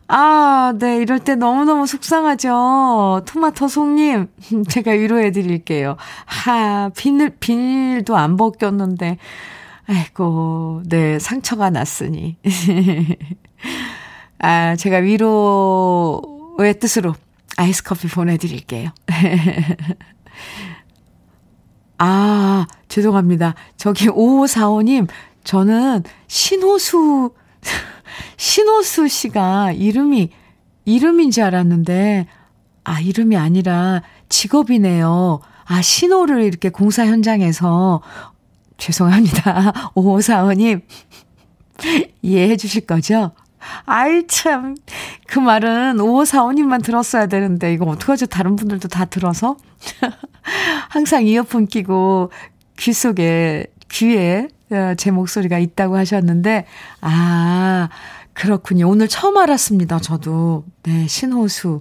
아, 0.08 0.72
네, 0.78 0.96
이럴 0.96 1.18
때 1.20 1.34
너무너무 1.34 1.86
속상하죠. 1.86 3.22
토마토 3.26 3.68
송님, 3.68 4.28
제가 4.68 4.92
위로해 4.92 5.30
드릴게요. 5.30 5.96
하, 6.24 6.90
비닐, 6.96 7.30
비닐도 7.30 8.16
안 8.16 8.36
벗겼는데, 8.36 9.18
아이고, 9.86 10.82
네, 10.86 11.18
상처가 11.18 11.70
났으니. 11.70 12.36
아, 14.40 14.76
제가 14.76 14.98
위로의 14.98 16.78
뜻으로 16.80 17.14
아이스 17.58 17.82
커피 17.82 18.06
보내드릴게요. 18.06 18.90
아, 21.98 22.66
죄송합니다. 22.86 23.56
저기 23.76 24.06
5545님, 24.06 25.08
저는 25.42 26.04
신호수, 26.28 27.34
신호수 28.38 29.08
씨가 29.08 29.72
이름이, 29.72 30.30
이름인 30.84 31.32
줄 31.32 31.42
알았는데, 31.42 32.28
아, 32.84 33.00
이름이 33.00 33.36
아니라 33.36 34.02
직업이네요. 34.28 35.40
아, 35.64 35.82
신호를 35.82 36.44
이렇게 36.44 36.68
공사 36.68 37.06
현장에서, 37.06 38.02
죄송합니다. 38.76 39.90
5545님, 39.96 40.82
이해해 42.22 42.56
주실 42.56 42.86
거죠? 42.86 43.32
아이, 43.84 44.26
참. 44.26 44.76
그 45.26 45.38
말은 45.38 45.96
5545님만 45.98 46.82
들었어야 46.82 47.26
되는데, 47.26 47.72
이거 47.72 47.86
어떡하죠? 47.86 48.26
다른 48.26 48.56
분들도 48.56 48.88
다 48.88 49.04
들어서? 49.04 49.56
항상 50.90 51.26
이어폰 51.26 51.66
끼고 51.66 52.30
귀 52.78 52.92
속에, 52.92 53.66
귀에 53.90 54.48
어, 54.70 54.94
제 54.96 55.10
목소리가 55.10 55.58
있다고 55.58 55.96
하셨는데, 55.96 56.66
아, 57.00 57.88
그렇군요. 58.34 58.88
오늘 58.88 59.08
처음 59.08 59.36
알았습니다. 59.36 59.98
저도. 59.98 60.64
네, 60.84 61.06
신호수, 61.08 61.80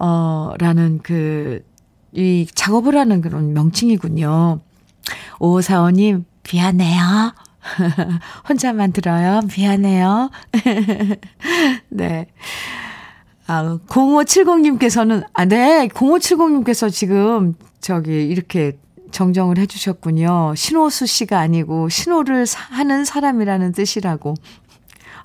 어, 0.00 0.52
라는 0.58 1.00
그, 1.02 1.64
이 2.12 2.46
작업을 2.54 2.96
하는 2.96 3.20
그런 3.20 3.52
명칭이군요. 3.52 4.60
5545님, 5.38 6.24
미안해요. 6.52 7.34
혼자만 8.48 8.92
들어요. 8.92 9.40
미안해요. 9.56 10.30
네. 11.88 12.26
아, 13.46 13.78
0570님께서는, 13.88 15.24
아, 15.32 15.44
네. 15.44 15.88
0570님께서 15.88 16.92
지금 16.92 17.54
저기 17.80 18.26
이렇게 18.26 18.78
정정을 19.10 19.58
해주셨군요. 19.58 20.54
신호수 20.54 21.06
씨가 21.06 21.38
아니고 21.38 21.88
신호를 21.88 22.44
하는 22.70 23.04
사람이라는 23.04 23.72
뜻이라고. 23.72 24.34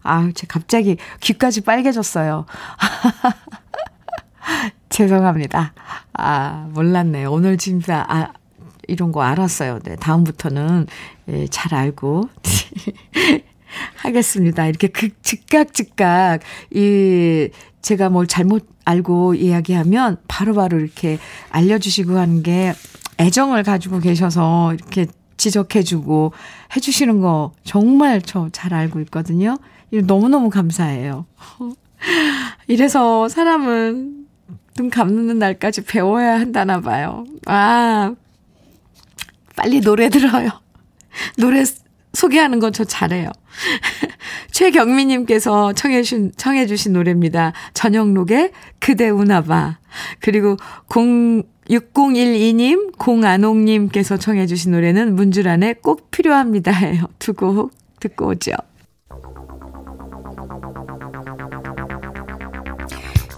아, 0.04 0.30
제 0.34 0.48
갑자기 0.48 0.98
귀까지 1.22 1.62
빨개졌어요. 1.62 2.46
죄송합니다. 4.90 5.74
아, 6.14 6.68
몰랐네요. 6.72 7.32
오늘 7.32 7.58
진짜, 7.58 8.06
아, 8.08 8.32
이런 8.88 9.12
거 9.12 9.22
알았어요. 9.22 9.80
네, 9.80 9.96
다음부터는 9.96 10.88
예, 11.30 11.48
잘 11.48 11.74
알고 11.74 12.30
하겠습니다. 13.98 14.68
이렇게 14.68 14.88
그 14.88 15.10
즉각 15.22 15.74
즉각 15.74 16.42
이 16.72 17.50
제가 17.82 18.10
뭘 18.10 18.28
잘못 18.28 18.68
알고 18.86 19.36
이야기하면 19.36 20.18
바로바로 20.28 20.70
바로 20.70 20.80
이렇게 20.84 21.18
알려주시고 21.50 22.18
하는 22.18 22.44
게 22.44 22.74
애정을 23.20 23.64
가지고 23.64 24.00
계셔서 24.00 24.74
이렇게 24.74 25.08
지적해주고 25.38 26.34
해주시는 26.76 27.20
거 27.22 27.54
정말 27.64 28.22
저 28.22 28.50
잘 28.52 28.74
알고 28.74 29.00
있거든요. 29.02 29.58
너무너무 29.92 30.50
감사해요. 30.50 31.26
이래서 32.68 33.28
사람은 33.30 34.26
눈 34.76 34.90
감는 34.90 35.40
날까지 35.40 35.84
배워야 35.86 36.40
한다나 36.40 36.82
봐요. 36.82 37.26
아, 37.46 38.14
빨리 39.56 39.82
노래 39.82 40.10
들어요. 40.10 40.50
노래 41.38 41.64
소개하는 42.14 42.60
건 42.60 42.72
저 42.74 42.84
잘해요. 42.84 43.30
최경미님께서 44.52 45.74
청해주신, 45.74 46.34
청해주신 46.38 46.94
노래입니다. 46.94 47.54
전영록의 47.74 48.52
그대 48.80 49.10
우나봐. 49.10 49.78
그리고 50.20 50.58
0, 50.96 51.44
6012님, 51.70 52.98
공안옥님께서 52.98 54.18
청해주신 54.18 54.72
노래는 54.72 55.16
문주란의 55.16 55.76
꼭 55.82 56.12
필요합니다. 56.12 56.72
해요. 56.72 57.06
두 57.20 57.34
곡 57.34 57.72
듣고 58.00 58.28
오죠. 58.28 58.52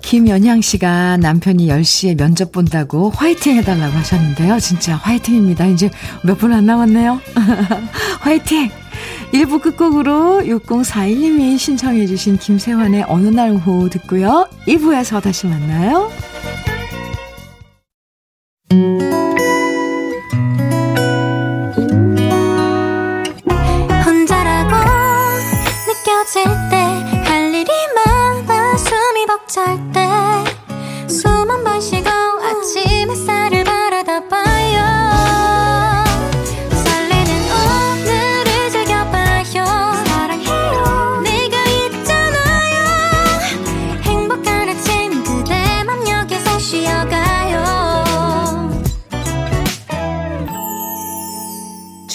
김연향 0.06 0.62
씨가 0.62 1.18
남편이 1.18 1.68
10시에 1.68 2.16
면접 2.16 2.52
본다고 2.52 3.10
화이팅 3.10 3.56
해달라고 3.58 3.98
하셨는데요. 3.98 4.60
진짜 4.60 4.96
화이팅입니다. 4.98 5.66
이제 5.66 5.90
몇 6.24 6.38
분 6.38 6.54
안 6.54 6.66
남았네요. 6.68 7.20
화이팅! 8.22 8.70
1부 9.34 9.62
끝곡으로 9.62 10.42
6041님이 10.46 11.58
신청해주신 11.58 12.38
김세환의 12.38 13.06
어느 13.08 13.28
날 13.30 13.50
오후 13.52 13.90
듣고요. 13.90 14.48
2부에서 14.68 15.22
다시 15.22 15.48
만나요. 15.48 16.12
혼자라고 24.06 24.76
느껴질 25.88 26.55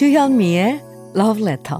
주현미의 0.00 0.80
Love 1.14 1.42
Letter 1.42 1.78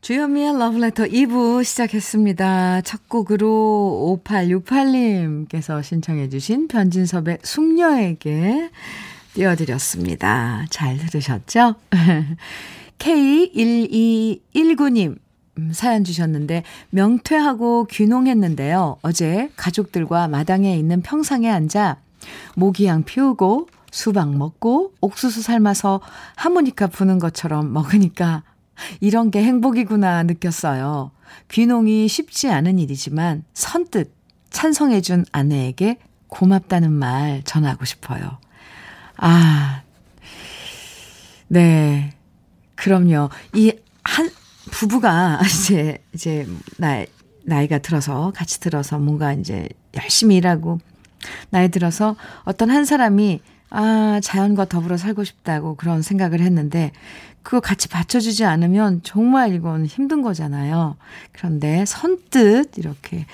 주현미의 0.00 0.58
러브레터 0.58 1.04
2부 1.04 1.62
시작했습니다. 1.62 2.80
첫 2.80 3.08
곡으로 3.08 4.18
5868님께서 4.24 5.80
신청해 5.80 6.28
주신 6.28 6.66
변진섭의 6.66 7.38
숙녀에게 7.44 8.70
띄워드렸습니다. 9.34 10.66
잘 10.70 10.96
들으셨죠? 10.96 11.76
K1219님 12.98 15.10
음, 15.10 15.25
사연 15.72 16.04
주셨는데 16.04 16.62
명퇴하고 16.90 17.86
귀농했는데요. 17.86 18.98
어제 19.02 19.50
가족들과 19.56 20.28
마당에 20.28 20.76
있는 20.76 21.02
평상에 21.02 21.50
앉아 21.50 21.96
모기향 22.54 23.04
피우고 23.04 23.68
수박 23.90 24.36
먹고 24.36 24.92
옥수수 25.00 25.42
삶아서 25.42 26.00
하모니카 26.36 26.88
부는 26.88 27.18
것처럼 27.18 27.72
먹으니까 27.72 28.42
이런 29.00 29.30
게 29.30 29.42
행복이구나 29.42 30.22
느꼈어요. 30.24 31.10
귀농이 31.50 32.08
쉽지 32.08 32.50
않은 32.50 32.78
일이지만 32.78 33.44
선뜻 33.54 34.14
찬성해준 34.50 35.24
아내에게 35.32 35.98
고맙다는 36.28 36.92
말 36.92 37.42
전하고 37.44 37.84
싶어요. 37.84 38.38
아, 39.16 39.82
네. 41.48 42.12
그럼요. 42.74 43.30
이 43.54 43.72
한, 44.02 44.30
부부가 44.76 45.40
이제, 45.46 46.04
이제, 46.12 46.46
나이, 46.76 47.06
나이가 47.44 47.78
들어서, 47.78 48.30
같이 48.36 48.60
들어서 48.60 48.98
뭔가 48.98 49.32
이제 49.32 49.68
열심히 49.94 50.36
일하고, 50.36 50.80
나이 51.48 51.70
들어서 51.70 52.14
어떤 52.44 52.68
한 52.68 52.84
사람이, 52.84 53.40
아, 53.70 54.20
자연과 54.22 54.66
더불어 54.66 54.98
살고 54.98 55.24
싶다고 55.24 55.76
그런 55.76 56.02
생각을 56.02 56.40
했는데, 56.40 56.92
그거 57.42 57.60
같이 57.60 57.88
받쳐주지 57.88 58.44
않으면 58.44 59.00
정말 59.02 59.54
이건 59.54 59.86
힘든 59.86 60.20
거잖아요. 60.20 60.96
그런데 61.32 61.84
선뜻 61.86 62.76
이렇게 62.76 63.24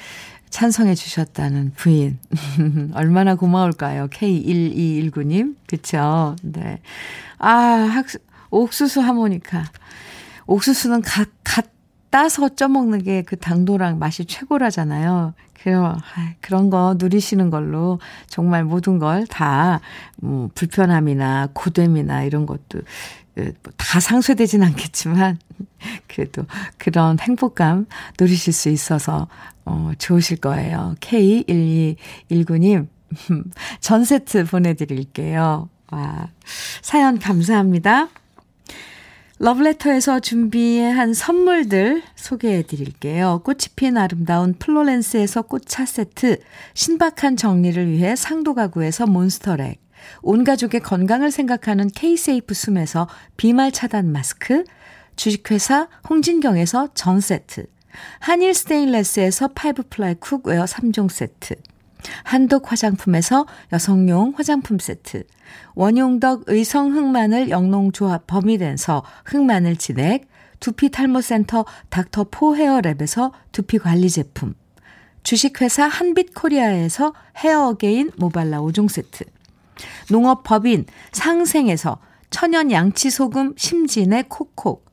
찬성해 0.51 0.95
주셨다는 0.95 1.73
부인. 1.75 2.19
얼마나 2.95 3.35
고마울까요? 3.35 4.09
K1219님. 4.09 5.57
그쵸? 5.67 6.37
네. 6.43 6.79
아, 7.39 7.51
학, 7.51 8.07
옥수수 8.51 9.01
하모니카. 9.01 9.65
옥수수는 10.47 11.03
갓, 11.03 11.29
갓 11.45 11.67
따서 12.11 12.49
쪄먹는 12.51 13.03
게 13.05 13.23
그 13.27 13.37
당도랑 13.37 13.99
맛이 13.99 14.27
최고라잖아요. 14.27 15.33
그런, 15.55 15.99
그런 16.41 16.71
거 16.71 16.95
누리시는 16.99 17.49
걸로 17.51 18.01
정말 18.27 18.65
모든 18.65 18.99
걸 18.99 19.27
다, 19.27 19.81
뭐, 20.17 20.51
불편함이나 20.55 21.49
고됨이나 21.55 22.25
이런 22.25 22.45
것도 22.47 22.81
그, 23.35 23.53
뭐다 23.63 24.01
상쇄되진 24.01 24.63
않겠지만, 24.63 25.39
그래도 26.09 26.45
그런 26.77 27.19
행복감 27.19 27.87
누리실 28.21 28.53
수 28.53 28.69
있어서, 28.69 29.29
어, 29.65 29.93
좋으실 29.97 30.39
거예요. 30.39 30.95
K1219님, 31.01 32.89
전 33.81 34.05
세트 34.05 34.45
보내드릴게요. 34.45 35.69
와, 35.91 36.29
사연 36.83 37.19
감사합니다. 37.19 38.09
러브레터에서 39.43 40.21
준비한 40.21 41.15
선물들 41.15 42.05
소개해 42.15 42.63
드릴게요. 42.63 43.41
꽃이 43.45 43.75
핀 43.75 43.97
아름다운 43.97 44.55
플로렌스에서 44.57 45.43
꽃차 45.43 45.85
세트, 45.85 46.39
신박한 46.75 47.37
정리를 47.37 47.91
위해 47.91 48.15
상도 48.15 48.55
가구에서 48.55 49.09
몬스터렉, 49.09 49.81
온 50.23 50.45
가족의 50.45 50.83
건강을 50.83 51.33
생각하는 51.33 51.89
K-세이프 51.89 52.55
숨에서 52.55 53.09
비말 53.37 53.73
차단 53.73 54.13
마스크, 54.13 54.63
주식회사 55.17 55.89
홍진경에서 56.09 56.91
전 56.95 57.21
세트, 57.21 57.67
한일 58.21 58.55
스테인레스에서 58.55 59.49
five 59.57 59.89
ply 59.91 60.15
cookware 60.21 60.67
3종 60.67 61.11
세트, 61.11 61.57
한독 62.25 62.71
화장품에서 62.71 63.47
여성용 63.73 64.35
화장품 64.37 64.79
세트, 64.79 65.25
원용덕 65.75 66.45
의성 66.47 66.95
흑마늘 66.95 67.51
영농조합 67.51 68.27
법인에서 68.27 69.05
흑마늘 69.25 69.77
진액, 69.77 70.29
두피 70.61 70.91
탈모센터 70.91 71.65
닥터 71.91 72.27
포 72.31 72.55
헤어랩에서 72.55 73.33
두피 73.51 73.79
관리 73.79 74.09
제품, 74.09 74.55
주식회사 75.23 75.87
한빛코리아에서 75.87 77.13
헤어게인 77.39 78.13
모발라 78.17 78.61
5종 78.61 78.89
세트, 78.89 79.25
농업법인 80.11 80.87
상생에서 81.13 81.99
천연 82.31 82.71
양치소금 82.71 83.55
심진의 83.57 84.25
콕콕, 84.29 84.91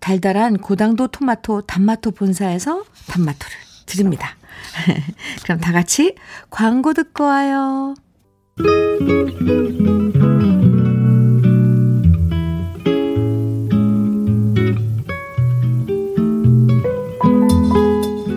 달달한 0.00 0.58
고당도 0.58 1.08
토마토 1.08 1.62
단마토 1.62 2.12
본사에서 2.12 2.84
단마토를 3.08 3.56
드립니다. 3.86 4.37
그럼 5.44 5.60
다 5.60 5.72
같이 5.72 6.14
광고 6.50 6.94
듣고 6.94 7.24
와요. 7.24 7.94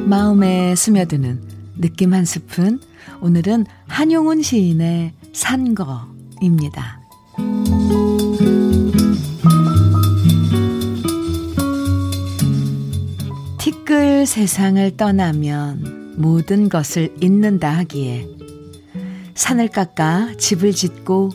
마음에 0.05 0.75
스며드는 0.75 1.41
느낌 1.77 2.13
한 2.13 2.25
스푼. 2.25 2.79
오늘은 3.21 3.65
한용운 3.87 4.41
시인의 4.41 5.13
산거입니다. 5.33 6.99
티끌 13.57 14.25
세상을 14.25 14.97
떠나면 14.97 16.00
모든 16.15 16.69
것을 16.69 17.15
잊는다 17.21 17.69
하기에 17.77 18.27
산을 19.33 19.69
깎아 19.69 20.35
집을 20.37 20.73
짓고 20.73 21.31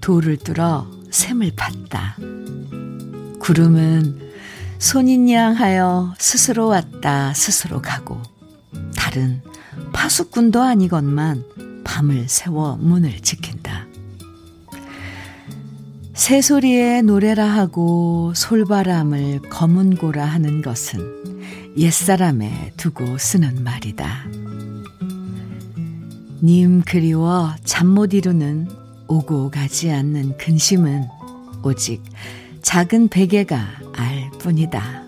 돌을 0.00 0.38
뚫어 0.38 0.86
샘을 1.10 1.52
팠다. 1.52 3.38
구름은 3.40 4.32
손인양 4.78 5.54
하여 5.54 6.14
스스로 6.18 6.68
왔다 6.68 7.32
스스로 7.34 7.80
가고 7.80 8.20
달은 8.96 9.42
파수꾼도 9.92 10.62
아니건만 10.62 11.44
밤을 11.84 12.28
새워 12.28 12.76
문을 12.76 13.20
지킨다. 13.20 13.86
새소리에 16.14 17.02
노래라 17.02 17.44
하고 17.44 18.32
솔바람을 18.34 19.42
검은고라 19.50 20.24
하는 20.24 20.62
것은 20.62 21.33
옛사람에 21.76 22.72
두고 22.76 23.18
쓰는 23.18 23.64
말이다. 23.64 24.24
님 26.42 26.82
그리워 26.82 27.54
잠 27.64 27.88
못 27.88 28.12
이루는 28.14 28.68
오고 29.08 29.50
가지 29.50 29.90
않는 29.90 30.36
근심은 30.38 31.04
오직 31.62 32.02
작은 32.62 33.08
베개가 33.08 33.56
알 33.92 34.30
뿐이다. 34.38 35.04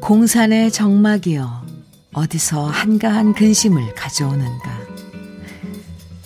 공산의 0.00 0.70
정막이여 0.72 1.66
어디서 2.12 2.66
한가한 2.66 3.34
근심을 3.34 3.94
가져오는가. 3.94 4.78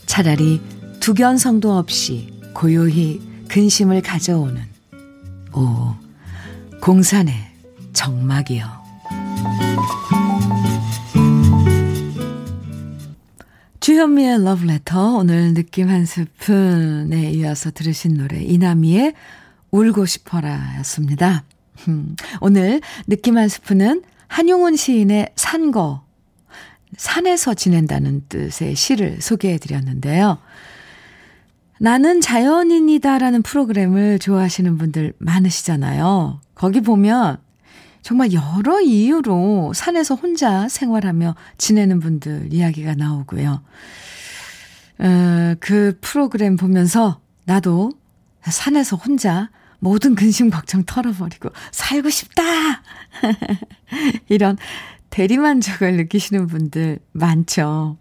차라리 0.06 0.60
두견성도 1.00 1.76
없이 1.76 2.32
고요히 2.54 3.20
근심을 3.48 4.02
가져오는 4.02 4.62
오 5.54 5.94
공산의 6.80 7.34
정막이여. 7.92 8.82
주현미의 13.80 14.44
러브레터 14.44 15.16
오늘 15.16 15.54
느낌 15.54 15.88
한 15.88 16.06
스푼에 16.06 17.32
이어서 17.32 17.72
들으신 17.72 18.14
노래 18.14 18.40
이남희의 18.40 19.12
울고 19.72 20.06
싶어라 20.06 20.76
였습니다. 20.78 21.42
음, 21.88 22.14
오늘 22.40 22.80
느낌 23.08 23.36
한 23.36 23.48
스푼은 23.48 24.02
한용운 24.28 24.76
시인의 24.76 25.32
산거 25.34 26.04
산에서 26.96 27.54
지낸다는 27.54 28.26
뜻의 28.28 28.76
시를 28.76 29.20
소개해 29.20 29.58
드렸는데요. 29.58 30.38
나는 31.80 32.20
자연인이다라는 32.20 33.42
프로그램을 33.42 34.20
좋아하시는 34.20 34.78
분들 34.78 35.14
많으시잖아요. 35.18 36.40
거기 36.54 36.80
보면 36.80 37.38
정말 38.02 38.32
여러 38.32 38.80
이유로 38.80 39.72
산에서 39.74 40.16
혼자 40.16 40.68
생활하며 40.68 41.36
지내는 41.56 42.00
분들 42.00 42.52
이야기가 42.52 42.94
나오고요. 42.94 43.62
어, 44.98 45.54
그 45.60 45.98
프로그램 46.00 46.56
보면서 46.56 47.20
나도 47.44 47.92
산에서 48.42 48.96
혼자 48.96 49.50
모든 49.78 50.14
근심 50.14 50.50
걱정 50.50 50.84
털어버리고 50.84 51.50
살고 51.70 52.10
싶다! 52.10 52.42
이런 54.28 54.56
대리만족을 55.10 55.96
느끼시는 55.96 56.46
분들 56.46 56.98
많죠. 57.12 57.96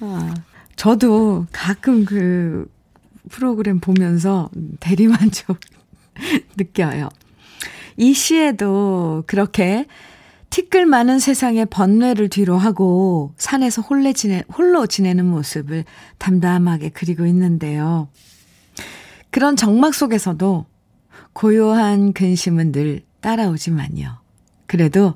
아, 0.00 0.34
저도 0.76 1.46
가끔 1.52 2.04
그 2.04 2.70
프로그램 3.30 3.80
보면서 3.80 4.50
대리만족 4.80 5.60
느껴요. 6.56 7.08
이 7.98 8.14
시에도 8.14 9.24
그렇게 9.26 9.84
티끌 10.48 10.86
많은 10.86 11.18
세상에 11.18 11.66
번뇌를 11.66 12.30
뒤로 12.30 12.56
하고 12.56 13.34
산에서 13.36 13.82
홀래 13.82 14.14
지내, 14.14 14.44
홀로 14.56 14.86
지내는 14.86 15.26
모습을 15.26 15.84
담담하게 16.16 16.90
그리고 16.94 17.26
있는데요. 17.26 18.08
그런 19.30 19.56
정막 19.56 19.94
속에서도 19.94 20.64
고요한 21.34 22.14
근심은 22.14 22.72
늘 22.72 23.02
따라오지만요. 23.20 24.20
그래도 24.66 25.14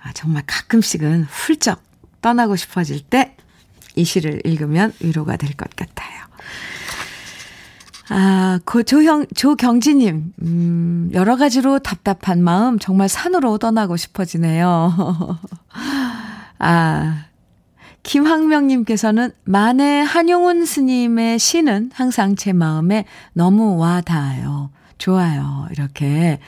아, 0.00 0.12
정말 0.12 0.44
가끔씩은 0.46 1.24
훌쩍 1.24 1.82
떠나고 2.20 2.54
싶어질 2.54 3.00
때 3.00 3.34
이 3.98 4.04
시를 4.04 4.40
읽으면 4.44 4.92
위로가 5.00 5.36
될 5.36 5.54
것 5.54 5.74
같아요. 5.74 6.24
아, 8.10 8.58
그 8.64 8.84
조형, 8.84 9.26
조경지님, 9.34 10.32
음, 10.42 11.10
여러 11.12 11.36
가지로 11.36 11.78
답답한 11.78 12.42
마음 12.42 12.78
정말 12.78 13.08
산으로 13.08 13.58
떠나고 13.58 13.96
싶어지네요. 13.96 15.38
아, 16.58 17.24
김학명님께서는 18.02 19.32
만해 19.44 20.00
한용운 20.00 20.64
스님의 20.64 21.38
시는 21.38 21.90
항상 21.92 22.36
제 22.36 22.52
마음에 22.54 23.04
너무 23.34 23.76
와 23.76 24.00
닿아요. 24.00 24.70
좋아요. 24.96 25.68
이렇게, 25.70 26.40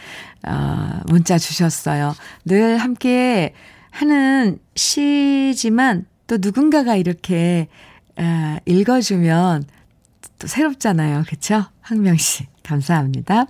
어, 0.47 1.01
문자 1.07 1.37
주셨어요. 1.37 2.15
늘 2.47 2.79
함께 2.79 3.55
하는 3.91 4.59
시지만 4.75 6.07
또 6.27 6.39
누군가가 6.41 6.97
이렇게, 6.97 7.69
어, 8.17 8.57
읽어주면 8.65 9.65
또 10.41 10.49
새롭잖아요. 10.49 11.25
그쵸? 11.29 11.65
황명 11.83 12.17
씨. 12.17 12.47
감사합니다. 12.65 13.47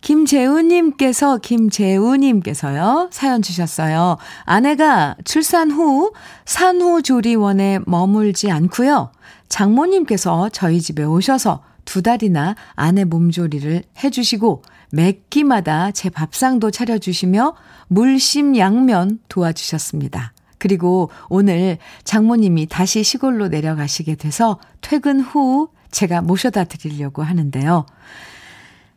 김재우님께서, 0.00 1.38
김재우님께서요, 1.38 3.10
사연 3.12 3.42
주셨어요. 3.42 4.16
아내가 4.44 5.14
출산 5.24 5.70
후 5.70 6.12
산후조리원에 6.46 7.80
머물지 7.86 8.50
않고요. 8.50 9.12
장모님께서 9.48 10.48
저희 10.48 10.80
집에 10.80 11.04
오셔서 11.04 11.62
두 11.84 12.02
달이나 12.02 12.54
아내 12.74 13.04
몸조리를 13.04 13.82
해주시고, 14.02 14.62
매 14.92 15.20
끼마다 15.28 15.90
제 15.90 16.08
밥상도 16.08 16.70
차려주시며, 16.70 17.54
물심 17.88 18.56
양면 18.56 19.18
도와주셨습니다. 19.28 20.32
그리고 20.60 21.10
오늘 21.28 21.78
장모님이 22.04 22.66
다시 22.66 23.02
시골로 23.02 23.48
내려가시게 23.48 24.14
돼서 24.14 24.60
퇴근 24.80 25.20
후 25.20 25.70
제가 25.90 26.20
모셔다 26.20 26.64
드리려고 26.64 27.24
하는데요. 27.24 27.86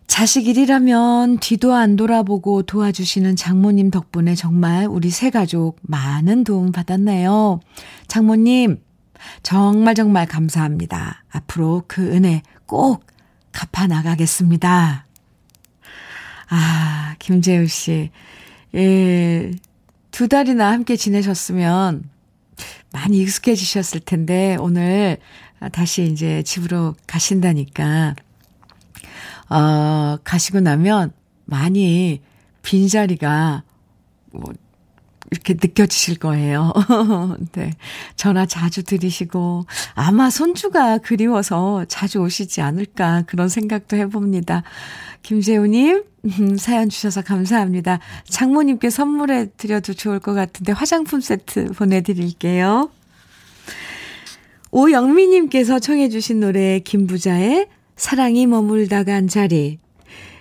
자식 0.05 0.47
일이라면 0.47 1.39
뒤도 1.39 1.73
안 1.73 1.95
돌아보고 1.95 2.63
도와주시는 2.63 3.35
장모님 3.35 3.89
덕분에 3.89 4.35
정말 4.35 4.85
우리 4.85 5.09
세 5.09 5.31
가족 5.31 5.77
많은 5.81 6.43
도움 6.43 6.71
받았네요. 6.71 7.61
장모님, 8.07 8.79
정말 9.41 9.95
정말 9.95 10.27
감사합니다. 10.27 11.23
앞으로 11.31 11.83
그 11.87 12.11
은혜 12.11 12.43
꼭 12.67 13.05
갚아 13.53 13.87
나가겠습니다. 13.87 15.07
아, 16.49 17.15
김재우 17.19 17.65
씨. 17.67 18.11
예, 18.75 19.51
두 20.13 20.27
달이나 20.27 20.71
함께 20.71 20.95
지내셨으면 20.95 22.07
많이 22.91 23.17
익숙해지셨을 23.17 24.01
텐데, 24.01 24.55
오늘 24.59 25.17
아, 25.59 25.69
다시 25.69 26.03
이제 26.03 26.43
집으로 26.43 26.93
가신다니까, 27.07 28.15
어, 29.49 30.17
가시고 30.23 30.59
나면 30.59 31.13
많이 31.45 32.21
빈자리가 32.61 33.63
뭐, 34.33 34.53
이렇게 35.33 35.55
느껴지실 35.55 36.19
거예요. 36.19 36.71
네. 37.53 37.71
전화 38.15 38.45
자주 38.45 38.83
드리시고, 38.83 39.65
아마 39.95 40.29
손주가 40.29 40.99
그리워서 40.99 41.85
자주 41.87 42.19
오시지 42.19 42.61
않을까, 42.61 43.23
그런 43.25 43.49
생각도 43.49 43.97
해봅니다. 43.97 44.61
김재우님, 45.23 46.03
음, 46.25 46.57
사연 46.57 46.89
주셔서 46.89 47.23
감사합니다. 47.23 47.99
장모님께 48.29 48.91
선물해 48.91 49.47
드려도 49.57 49.93
좋을 49.93 50.19
것 50.19 50.33
같은데, 50.33 50.71
화장품 50.71 51.19
세트 51.19 51.71
보내드릴게요. 51.73 52.91
오영미님께서 54.71 55.79
청해주신 55.79 56.39
노래 56.39 56.79
김부자의 56.79 57.67
사랑이 57.95 58.47
머물다 58.47 59.03
간 59.03 59.27
자리 59.27 59.77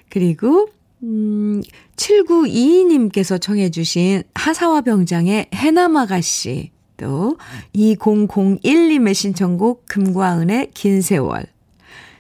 그리고 0.08 0.68
음, 1.02 1.62
7922님께서 1.96 3.40
청해주신 3.40 4.22
하사와 4.34 4.82
병장의 4.82 5.48
해남아가씨 5.52 6.70
또 6.96 7.36
2001님의 7.74 9.14
신청곡 9.14 9.86
금과 9.88 10.38
은의 10.38 10.70
긴 10.74 11.02
세월 11.02 11.46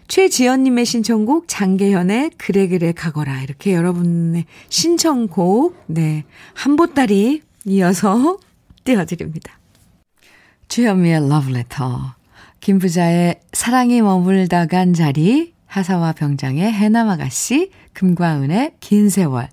최지연님의 0.08 0.84
신청곡 0.84 1.46
장계현의 1.46 2.32
그래 2.36 2.66
그래 2.68 2.92
가거라 2.92 3.42
이렇게 3.42 3.72
여러분의 3.72 4.46
신청곡 4.68 5.84
네 5.86 6.24
한보따리 6.54 7.42
이어서 7.66 8.38
띄워드립니다. 8.84 9.58
주현미의 10.68 11.28
러브레터, 11.28 12.14
김부자의 12.60 13.40
사랑이 13.52 14.02
머물다 14.02 14.66
간 14.66 14.94
자리, 14.94 15.51
하사와 15.72 16.12
병장의 16.12 16.70
해남아가씨, 16.70 17.70
금과은의 17.94 18.74
긴 18.80 19.08
세월, 19.08 19.48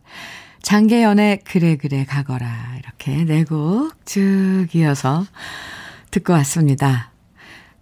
장계연의 0.62 1.44
그래 1.46 1.78
그래 1.78 2.04
가거라 2.04 2.76
이렇게 2.78 3.24
네 3.24 3.46
곡 3.46 4.06
쭉 4.06 4.68
이어서 4.74 5.24
듣고 6.12 6.34
왔습니다. 6.34 7.14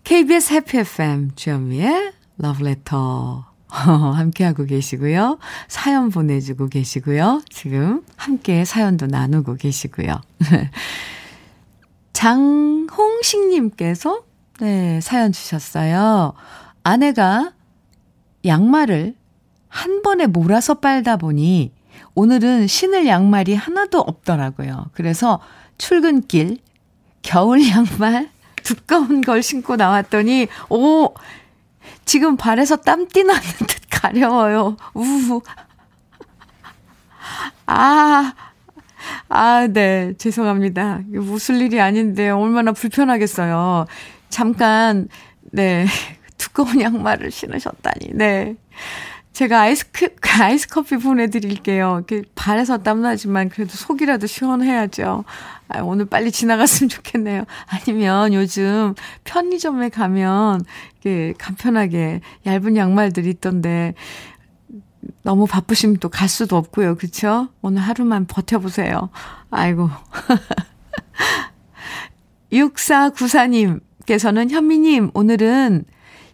KBS 0.03 0.53
해피 0.53 0.77
FM 0.77 1.31
주현미의 1.35 2.13
러브레터 2.37 3.43
함께하고 3.67 4.65
계시고요. 4.65 5.39
사연 5.67 6.09
보내주고 6.09 6.69
계시고요. 6.69 7.41
지금 7.49 8.03
함께 8.17 8.65
사연도 8.65 9.07
나누고 9.07 9.55
계시고요. 9.55 10.21
장홍식님께서 12.13 14.21
네, 14.59 15.01
사연 15.01 15.31
주셨어요. 15.31 16.33
아내가 16.83 17.53
양말을 18.47 19.15
한 19.67 20.01
번에 20.01 20.27
몰아서 20.27 20.75
빨다 20.75 21.17
보니 21.17 21.71
오늘은 22.15 22.67
신을 22.67 23.05
양말이 23.05 23.53
하나도 23.53 23.99
없더라고요. 23.99 24.89
그래서 24.93 25.39
출근길 25.77 26.57
겨울 27.21 27.67
양말 27.67 28.29
두꺼운 28.63 29.21
걸 29.21 29.43
신고 29.43 29.75
나왔더니 29.75 30.47
오 30.69 31.13
지금 32.05 32.37
발에서 32.37 32.77
땀띠 32.77 33.23
나는 33.23 33.41
듯 33.41 33.81
가려워요. 33.89 34.77
우우. 34.93 35.41
아, 37.65 38.33
아, 39.29 39.67
네. 39.67 40.13
죄송합니다. 40.17 41.01
웃을 41.13 41.61
일이 41.61 41.79
아닌데 41.81 42.29
얼마나 42.29 42.71
불편하겠어요. 42.71 43.85
잠깐, 44.29 45.07
네. 45.51 45.85
두꺼운 46.57 46.81
양말을 46.81 47.29
신으셨다니, 47.29 48.13
네. 48.13 48.55
제가 49.31 49.61
아이스크, 49.61 50.09
아이스 50.41 50.67
커피 50.67 50.97
보내드릴게요. 50.97 52.01
발에서 52.33 52.79
땀나지만 52.79 53.49
그래도 53.49 53.73
속이라도 53.73 54.25
시원해야죠. 54.25 55.23
아, 55.67 55.81
오늘 55.81 56.05
빨리 56.05 56.31
지나갔으면 56.31 56.89
좋겠네요. 56.89 57.43
아니면 57.67 58.33
요즘 58.33 58.95
편의점에 59.25 59.89
가면 59.89 60.65
이렇게 61.03 61.35
간편하게 61.37 62.21
얇은 62.47 62.75
양말들이 62.75 63.29
있던데 63.29 63.93
너무 65.21 65.45
바쁘시면 65.45 65.97
또 65.97 66.09
갈 66.09 66.27
수도 66.27 66.57
없고요. 66.57 66.95
그쵸? 66.95 67.49
오늘 67.61 67.83
하루만 67.83 68.25
버텨보세요. 68.25 69.11
아이고. 69.51 69.91
6494님께서는 72.51 74.49
현미님, 74.49 75.11
오늘은 75.13 75.85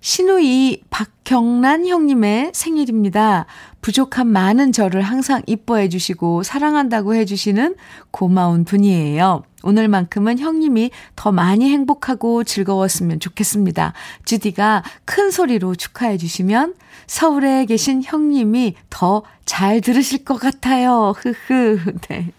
신우이 0.04 0.82
박경란 0.90 1.88
형님의 1.88 2.52
생일입니다. 2.54 3.46
부족한 3.80 4.28
많은 4.28 4.74
저를 4.74 5.02
항상 5.02 5.42
이뻐해 5.48 5.88
주시고 5.88 6.44
사랑한다고 6.44 7.16
해 7.16 7.24
주시는 7.24 7.76
고마운 8.12 8.66
분이에요. 8.66 9.44
오늘만큼은 9.64 10.40
형님이 10.40 10.92
더 11.16 11.32
많이 11.32 11.72
행복하고 11.72 12.44
즐거웠으면 12.44 13.22
좋겠습니다. 13.22 13.94
주디가 14.26 14.84
큰 15.06 15.32
소리로 15.32 15.74
축하해 15.76 16.18
주시면 16.18 16.74
서울에 17.08 17.64
계신 17.64 18.04
형님이 18.04 18.76
더 18.90 19.24
잘 19.46 19.82
들으실 19.82 20.24
것 20.24 20.36
같아요. 20.40 21.14
흐흐. 21.18 21.80
네. 22.10 22.32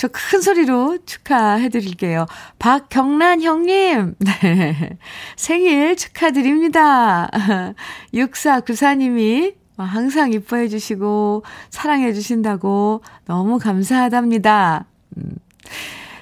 저 0.00 0.08
큰 0.08 0.40
소리로 0.40 0.96
축하해 1.04 1.68
드릴게요. 1.68 2.24
박경란 2.58 3.42
형님, 3.42 4.14
네. 4.40 4.96
생일 5.36 5.94
축하드립니다. 5.94 7.28
6494님이 8.14 9.56
항상 9.76 10.32
이뻐해 10.32 10.68
주시고, 10.68 11.44
사랑해 11.68 12.14
주신다고 12.14 13.02
너무 13.26 13.58
감사하답니다. 13.58 14.86
음. 15.18 15.34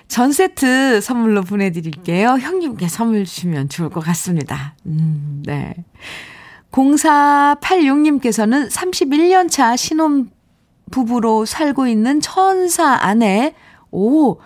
전 0.08 0.32
세트 0.32 1.00
선물로 1.00 1.42
보내드릴게요. 1.42 2.30
형님께 2.30 2.88
선물 2.88 3.24
주시면 3.24 3.68
좋을 3.68 3.90
것 3.90 4.00
같습니다. 4.00 4.74
음, 4.86 5.44
네. 5.46 5.76
0486님께서는 6.72 8.68
31년 8.72 9.48
차 9.48 9.76
신혼 9.76 10.32
부부로 10.90 11.44
살고 11.44 11.86
있는 11.86 12.20
천사 12.20 12.94
아내 13.00 13.54
오, 13.90 14.38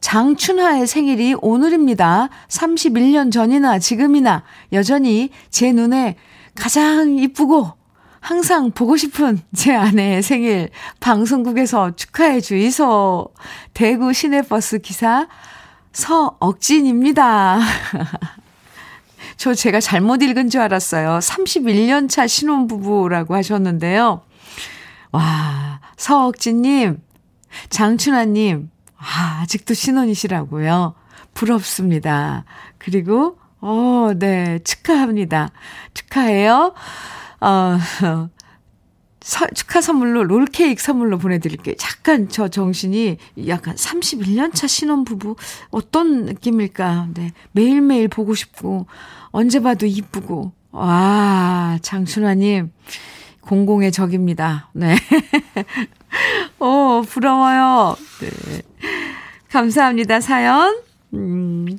장춘하의 0.00 0.86
생일이 0.86 1.34
오늘입니다. 1.40 2.28
31년 2.48 3.32
전이나 3.32 3.78
지금이나 3.78 4.44
여전히 4.72 5.30
제 5.50 5.72
눈에 5.72 6.16
가장 6.54 7.18
이쁘고 7.18 7.72
항상 8.20 8.70
보고 8.70 8.96
싶은 8.96 9.40
제 9.54 9.74
아내의 9.74 10.22
생일 10.22 10.70
방송국에서 11.00 11.94
축하해 11.96 12.40
주이소. 12.40 13.32
대구 13.72 14.12
시내버스 14.12 14.78
기사 14.78 15.28
서억진입니다. 15.92 17.60
저 19.36 19.54
제가 19.54 19.80
잘못 19.80 20.22
읽은 20.22 20.50
줄 20.50 20.60
알았어요. 20.60 21.18
31년 21.18 22.08
차 22.08 22.26
신혼부부라고 22.26 23.34
하셨는데요. 23.34 24.22
와, 25.12 25.80
서억진님, 25.96 27.00
장춘하님, 27.70 28.70
아, 28.98 29.40
아직도 29.42 29.74
신혼이시라고요? 29.74 30.94
부럽습니다. 31.34 32.44
그리고, 32.78 33.38
어, 33.60 34.12
네, 34.16 34.58
축하합니다. 34.60 35.50
축하해요. 35.94 36.74
어, 37.40 37.78
서, 39.20 39.46
축하 39.54 39.80
선물로 39.80 40.24
롤케이크 40.24 40.80
선물로 40.80 41.18
보내드릴게요. 41.18 41.74
잠깐 41.78 42.28
저 42.28 42.48
정신이 42.48 43.18
약간 43.48 43.74
31년차 43.74 44.68
신혼부부 44.68 45.36
어떤 45.70 46.26
느낌일까. 46.26 47.08
네. 47.14 47.32
매일매일 47.52 48.08
보고 48.08 48.34
싶고, 48.34 48.86
언제 49.30 49.60
봐도 49.60 49.84
이쁘고. 49.86 50.52
와, 50.70 51.78
장춘화님, 51.82 52.70
공공의 53.40 53.92
적입니다. 53.92 54.70
네. 54.74 54.96
오, 56.58 57.02
부러워요. 57.08 57.96
네. 58.20 58.62
감사합니다, 59.56 60.20
사연. 60.20 60.82
음, 61.14 61.78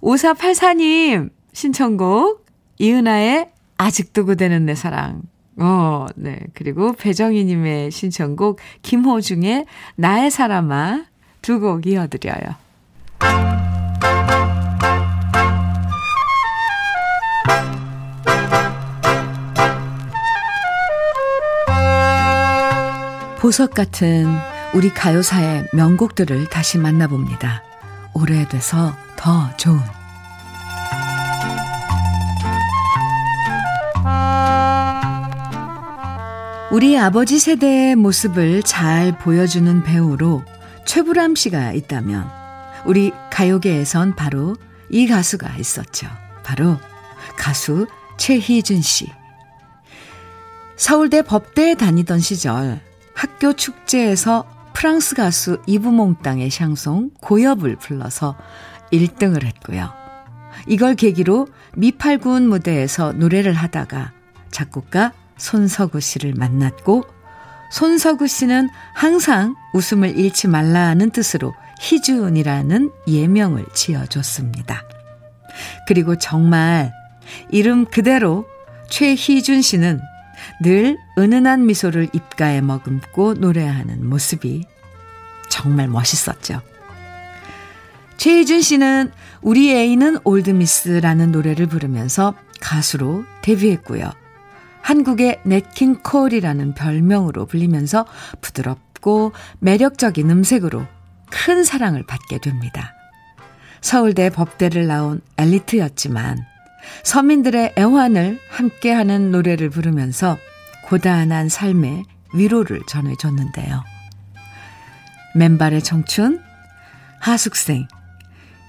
5484님, 0.00 1.30
신청곡, 1.52 2.46
이은아의 2.78 3.50
아직도 3.78 4.26
그대는 4.26 4.64
내 4.64 4.76
사랑. 4.76 5.22
어, 5.58 6.06
네. 6.14 6.38
그리고 6.54 6.92
배정희님의 6.92 7.90
신청곡, 7.90 8.60
김호중의 8.82 9.66
나의 9.96 10.30
사람아 10.30 11.06
두 11.42 11.58
곡 11.58 11.86
이어드려요. 11.88 12.54
보석 23.40 23.74
같은 23.74 24.26
우리 24.76 24.92
가요사의 24.92 25.68
명곡들을 25.72 26.50
다시 26.50 26.76
만나봅니다. 26.76 27.62
오래돼서 28.12 28.94
더 29.16 29.56
좋은 29.56 29.80
우리 36.70 36.98
아버지 36.98 37.38
세대의 37.38 37.96
모습을 37.96 38.62
잘 38.64 39.16
보여주는 39.16 39.82
배우로 39.82 40.44
최불암 40.84 41.36
씨가 41.36 41.72
있다면 41.72 42.30
우리 42.84 43.12
가요계에선 43.30 44.14
바로 44.14 44.56
이 44.90 45.06
가수가 45.06 45.56
있었죠. 45.56 46.06
바로 46.44 46.76
가수 47.38 47.86
최희준 48.18 48.82
씨. 48.82 49.10
서울대 50.76 51.22
법대에 51.22 51.76
다니던 51.76 52.18
시절 52.18 52.78
학교 53.14 53.54
축제에서 53.54 54.54
프랑스 54.76 55.14
가수 55.14 55.62
이브몽땅의 55.66 56.50
샹송 56.50 57.12
고엽을 57.22 57.76
불러서 57.76 58.36
1등을 58.92 59.42
했고요. 59.44 59.90
이걸 60.68 60.94
계기로 60.94 61.48
미팔군 61.76 62.46
무대에서 62.46 63.12
노래를 63.12 63.54
하다가 63.54 64.12
작곡가 64.50 65.14
손석우 65.38 66.00
씨를 66.00 66.34
만났고 66.34 67.04
손석우 67.72 68.26
씨는 68.26 68.68
항상 68.94 69.54
웃음을 69.72 70.18
잃지 70.18 70.46
말라는 70.46 71.08
뜻으로 71.08 71.54
희준이라는 71.80 72.92
예명을 73.08 73.64
지어줬습니다. 73.72 74.82
그리고 75.88 76.18
정말 76.18 76.92
이름 77.50 77.86
그대로 77.86 78.44
최희준 78.90 79.62
씨는 79.62 80.00
늘 80.60 80.98
은은한 81.18 81.66
미소를 81.66 82.08
입가에 82.12 82.60
머금고 82.60 83.34
노래하는 83.34 84.08
모습이 84.08 84.66
정말 85.48 85.88
멋있었죠. 85.88 86.60
최희준 88.16 88.62
씨는 88.62 89.12
우리 89.42 89.72
애인은 89.72 90.18
올드미스라는 90.24 91.32
노래를 91.32 91.66
부르면서 91.66 92.34
가수로 92.60 93.24
데뷔했고요. 93.42 94.10
한국의 94.80 95.40
넷킹콜이라는 95.44 96.74
별명으로 96.74 97.46
불리면서 97.46 98.06
부드럽고 98.40 99.32
매력적인 99.58 100.30
음색으로 100.30 100.86
큰 101.30 101.64
사랑을 101.64 102.04
받게 102.06 102.38
됩니다. 102.38 102.94
서울대 103.80 104.30
법대를 104.30 104.86
나온 104.86 105.20
엘리트였지만 105.36 106.38
서민들의 107.02 107.74
애환을 107.78 108.38
함께하는 108.48 109.30
노래를 109.30 109.70
부르면서 109.70 110.38
고단한 110.84 111.48
삶의 111.48 112.04
위로를 112.34 112.80
전해줬는데요. 112.86 113.84
맨발의 115.34 115.82
청춘, 115.82 116.40
하숙생, 117.20 117.86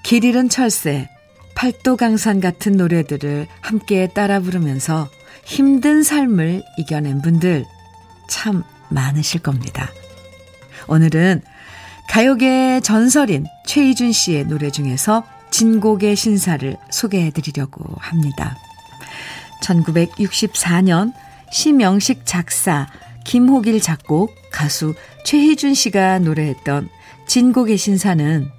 길 0.02 0.24
잃은 0.24 0.48
철새, 0.48 1.08
팔도강산 1.54 2.40
같은 2.40 2.76
노래들을 2.76 3.46
함께 3.60 4.08
따라 4.14 4.40
부르면서 4.40 5.08
힘든 5.44 6.02
삶을 6.02 6.62
이겨낸 6.76 7.20
분들 7.22 7.64
참 8.28 8.62
많으실 8.90 9.40
겁니다. 9.40 9.90
오늘은 10.86 11.42
가요계의 12.08 12.82
전설인 12.82 13.46
최희준 13.66 14.12
씨의 14.12 14.46
노래 14.46 14.70
중에서 14.70 15.24
진곡의 15.50 16.16
신사를 16.16 16.76
소개해 16.90 17.30
드리려고 17.30 17.84
합니다. 17.98 18.56
1964년 19.62 21.12
심영식 21.50 22.24
작사, 22.24 22.86
김호길 23.24 23.80
작곡, 23.80 24.30
가수 24.50 24.94
최희준 25.24 25.74
씨가 25.74 26.20
노래했던 26.20 26.88
진곡의 27.26 27.76
신사는 27.76 28.50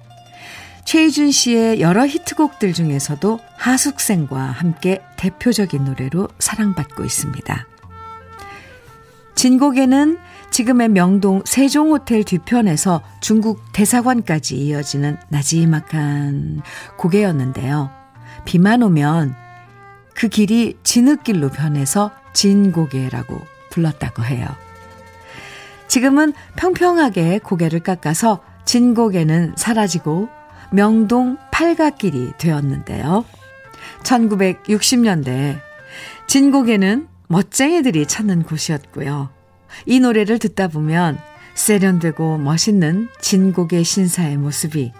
최희준 0.84 1.30
씨의 1.30 1.80
여러 1.80 2.06
히트곡들 2.06 2.72
중에서도 2.72 3.38
하숙생과 3.56 4.40
함께 4.40 5.00
대표적인 5.16 5.84
노래로 5.84 6.28
사랑받고 6.38 7.04
있습니다. 7.04 7.66
진곡에는 9.34 10.18
지금의 10.50 10.88
명동 10.88 11.42
세종호텔 11.44 12.24
뒤편에서 12.24 13.02
중국 13.20 13.62
대사관까지 13.72 14.56
이어지는 14.56 15.16
나지막한 15.28 16.62
고개였는데요. 16.96 17.90
비만 18.44 18.82
오면 18.82 19.34
그 20.14 20.28
길이 20.28 20.76
진흙길로 20.82 21.50
변해서 21.50 22.10
진고개라고 22.32 23.40
불렀다고 23.70 24.24
해요. 24.24 24.46
지금은 25.88 26.32
평평하게 26.56 27.38
고개를 27.38 27.80
깎아서 27.80 28.40
진고개는 28.64 29.54
사라지고 29.56 30.28
명동 30.72 31.38
팔각길이 31.50 32.32
되었는데요. 32.38 33.24
1960년대 34.02 35.58
진고개는 36.26 37.08
멋쟁이들이 37.28 38.06
찾는 38.06 38.42
곳이었고요. 38.44 39.39
이 39.86 40.00
노래를 40.00 40.38
듣다 40.38 40.68
보면 40.68 41.18
세련되고 41.54 42.38
멋있는 42.38 43.08
진곡의 43.20 43.84
신사의 43.84 44.36
모습이 44.36 44.92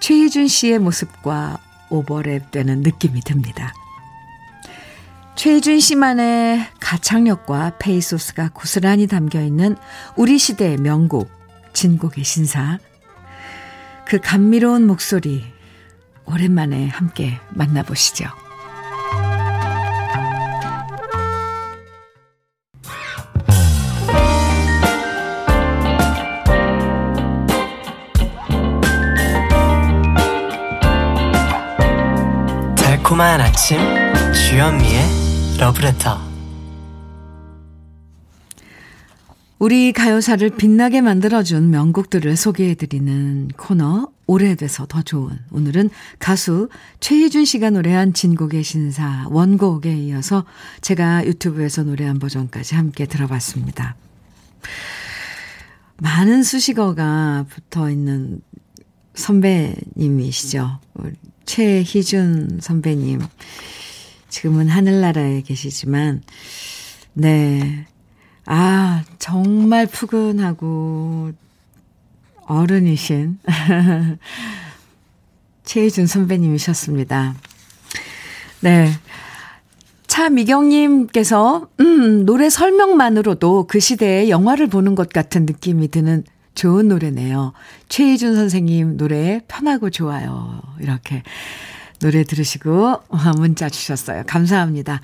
최희준 0.00 0.48
씨의 0.48 0.78
모습과 0.78 1.58
오버랩되는 1.90 2.78
느낌이 2.78 3.20
듭니다. 3.20 3.74
최희준 5.34 5.80
씨만의 5.80 6.66
가창력과 6.80 7.78
페이소스가 7.78 8.50
고스란히 8.52 9.06
담겨 9.06 9.40
있는 9.40 9.76
우리 10.16 10.38
시대의 10.38 10.76
명곡 10.76 11.30
진곡의 11.72 12.24
신사 12.24 12.78
그 14.06 14.20
감미로운 14.20 14.86
목소리 14.86 15.44
오랜만에 16.26 16.88
함께 16.88 17.38
만나보시죠. 17.50 18.41
달콤한 33.12 33.42
아침 33.42 33.78
주현미의 34.32 35.58
러브레터 35.58 36.18
우리 39.58 39.92
가요사를 39.92 40.48
빛나게 40.56 41.02
만들어준 41.02 41.68
명곡들을 41.68 42.34
소개해드리는 42.36 43.48
코너 43.58 44.08
오래돼서 44.26 44.86
더 44.86 45.02
좋은 45.02 45.38
오늘은 45.50 45.90
가수 46.18 46.70
최희준 47.00 47.44
씨가 47.44 47.68
노래한 47.68 48.14
진곡의 48.14 48.62
신사 48.62 49.26
원곡에 49.28 49.94
이어서 49.94 50.46
제가 50.80 51.26
유튜브에서 51.26 51.82
노래한 51.82 52.18
버전까지 52.18 52.76
함께 52.76 53.04
들어봤습니다. 53.04 53.94
많은 55.98 56.42
수식어가 56.42 57.44
붙어 57.50 57.90
있는 57.90 58.40
선배님이시죠. 59.14 60.80
최희준 61.44 62.60
선배님. 62.60 63.20
지금은 64.28 64.68
하늘나라에 64.68 65.42
계시지만, 65.42 66.22
네. 67.12 67.86
아, 68.46 69.04
정말 69.18 69.86
푸근하고 69.86 71.32
어른이신 72.46 73.38
최희준 75.64 76.06
선배님이셨습니다. 76.06 77.34
네. 78.60 78.90
차미경님께서, 80.06 81.68
음, 81.80 82.26
노래 82.26 82.50
설명만으로도 82.50 83.66
그 83.66 83.80
시대의 83.80 84.28
영화를 84.30 84.66
보는 84.66 84.94
것 84.94 85.08
같은 85.08 85.46
느낌이 85.46 85.88
드는 85.88 86.24
좋은 86.54 86.88
노래네요. 86.88 87.52
최희준 87.88 88.34
선생님 88.34 88.96
노래 88.96 89.40
편하고 89.48 89.90
좋아요. 89.90 90.60
이렇게 90.80 91.22
노래 92.00 92.24
들으시고 92.24 93.00
문자 93.38 93.68
주셨어요. 93.68 94.24
감사합니다. 94.26 95.00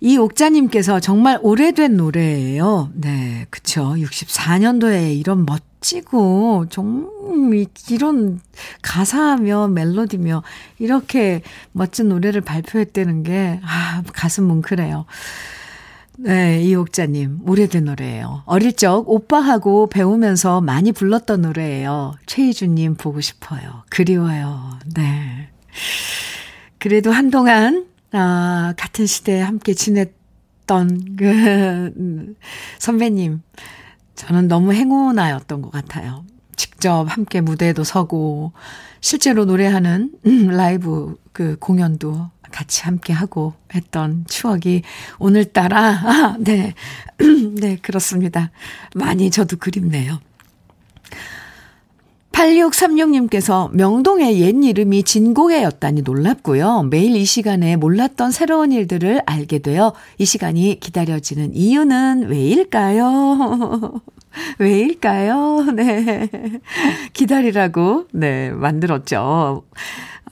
이 0.00 0.16
옥자님께서 0.16 1.00
정말 1.00 1.38
오래된 1.42 1.96
노래예요. 1.96 2.90
네, 2.94 3.46
그쵸. 3.50 3.94
64년도에 3.96 5.18
이런 5.18 5.44
멋지고, 5.44 6.66
정말 6.70 7.66
이런 7.90 8.40
가사며 8.82 9.66
멜로디며 9.68 10.44
이렇게 10.78 11.42
멋진 11.72 12.08
노래를 12.10 12.42
발표했다는 12.42 13.24
게, 13.24 13.60
아, 13.64 14.04
가슴 14.12 14.44
뭉클해요. 14.44 15.04
네, 16.20 16.60
이옥자님, 16.64 17.42
오래된 17.46 17.84
노래예요. 17.84 18.42
어릴 18.44 18.72
적 18.72 19.08
오빠하고 19.08 19.88
배우면서 19.88 20.60
많이 20.60 20.90
불렀던 20.90 21.42
노래예요. 21.42 22.14
최희준님 22.26 22.96
보고 22.96 23.20
싶어요. 23.20 23.84
그리워요. 23.88 24.80
네. 24.96 25.48
그래도 26.78 27.12
한동안, 27.12 27.86
아, 28.10 28.74
같은 28.76 29.06
시대에 29.06 29.40
함께 29.40 29.74
지냈던 29.74 31.16
그, 31.16 32.34
선배님. 32.80 33.42
저는 34.16 34.48
너무 34.48 34.72
행운아였던 34.72 35.62
것 35.62 35.70
같아요. 35.70 36.24
직접 36.56 37.04
함께 37.04 37.40
무대에도 37.40 37.84
서고, 37.84 38.52
실제로 39.00 39.44
노래하는 39.44 40.10
라이브 40.50 41.16
그 41.32 41.56
공연도 41.60 42.28
같이 42.50 42.82
함께 42.82 43.12
하고 43.12 43.54
했던 43.74 44.24
추억이 44.28 44.82
오늘따라, 45.18 45.78
아, 45.78 46.36
네. 46.38 46.74
네, 47.60 47.76
그렇습니다. 47.80 48.50
많이 48.94 49.30
저도 49.30 49.56
그립네요. 49.56 50.20
8636님께서 52.38 53.68
명동의 53.72 54.40
옛 54.40 54.54
이름이 54.62 55.02
진고개였다니 55.02 56.02
놀랍고요. 56.02 56.84
매일 56.84 57.16
이 57.16 57.24
시간에 57.24 57.74
몰랐던 57.74 58.30
새로운 58.30 58.70
일들을 58.70 59.22
알게 59.26 59.58
되어 59.58 59.92
이 60.18 60.24
시간이 60.24 60.78
기다려지는 60.78 61.54
이유는 61.54 62.28
왜일까요? 62.28 64.00
왜일까요? 64.60 65.64
네. 65.74 66.28
기다리라고, 67.12 68.06
네, 68.12 68.50
만들었죠. 68.50 69.64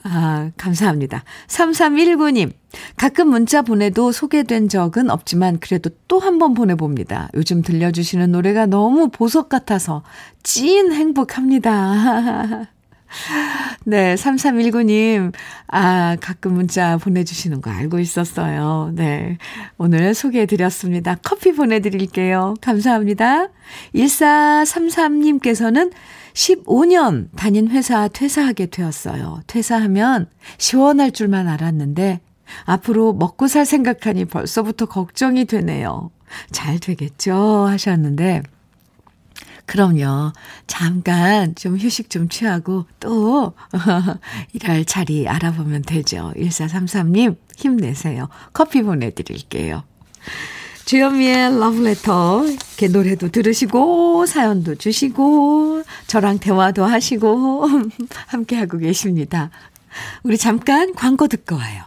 아, 0.03 0.51
감사합니다. 0.57 1.23
3319님, 1.47 2.51
가끔 2.95 3.29
문자 3.29 3.61
보내도 3.61 4.11
소개된 4.11 4.69
적은 4.69 5.09
없지만 5.09 5.59
그래도 5.59 5.89
또 6.07 6.19
한 6.19 6.37
번 6.39 6.53
보내봅니다. 6.53 7.29
요즘 7.35 7.61
들려주시는 7.61 8.31
노래가 8.31 8.65
너무 8.67 9.09
보석 9.09 9.49
같아서 9.49 10.03
찐 10.43 10.91
행복합니다. 10.93 12.67
네, 13.85 14.15
3319님, 14.15 15.33
아, 15.67 16.17
가끔 16.19 16.53
문자 16.53 16.97
보내주시는 16.97 17.61
거 17.61 17.71
알고 17.71 17.99
있었어요. 17.99 18.91
네. 18.93 19.37
오늘 19.77 20.13
소개해드렸습니다. 20.13 21.15
커피 21.23 21.53
보내드릴게요. 21.53 22.55
감사합니다. 22.61 23.47
1433님께서는 23.95 25.91
15년 26.33 27.29
다닌 27.35 27.69
회사 27.69 28.07
퇴사하게 28.07 28.67
되었어요. 28.67 29.41
퇴사하면 29.47 30.29
시원할 30.57 31.11
줄만 31.11 31.47
알았는데 31.47 32.21
앞으로 32.65 33.13
먹고 33.13 33.47
살 33.47 33.65
생각하니 33.65 34.25
벌써부터 34.25 34.85
걱정이 34.85 35.45
되네요. 35.45 36.11
잘 36.51 36.79
되겠죠? 36.79 37.65
하셨는데 37.67 38.43
그럼요. 39.67 40.31
잠깐 40.65 41.53
좀 41.55 41.77
휴식 41.77 42.09
좀 42.09 42.29
취하고 42.29 42.85
또 42.99 43.53
일할 44.53 44.85
자리 44.85 45.27
알아보면 45.27 45.83
되죠. 45.83 46.33
1433님 46.35 47.35
힘내세요. 47.57 48.29
커피 48.53 48.81
보내드릴게요. 48.81 49.83
주현미의 50.85 51.59
러브레터 51.59 52.45
이렇게 52.45 52.87
노래도 52.87 53.27
들으시고 53.27 54.25
사연도 54.25 54.75
주시고 54.75 55.83
저랑 56.07 56.39
대화도 56.39 56.85
하시고 56.85 57.67
함께하고 58.27 58.77
계십니다. 58.77 59.51
우리 60.23 60.37
잠깐 60.37 60.93
광고 60.95 61.27
듣고 61.27 61.57
와요. 61.57 61.83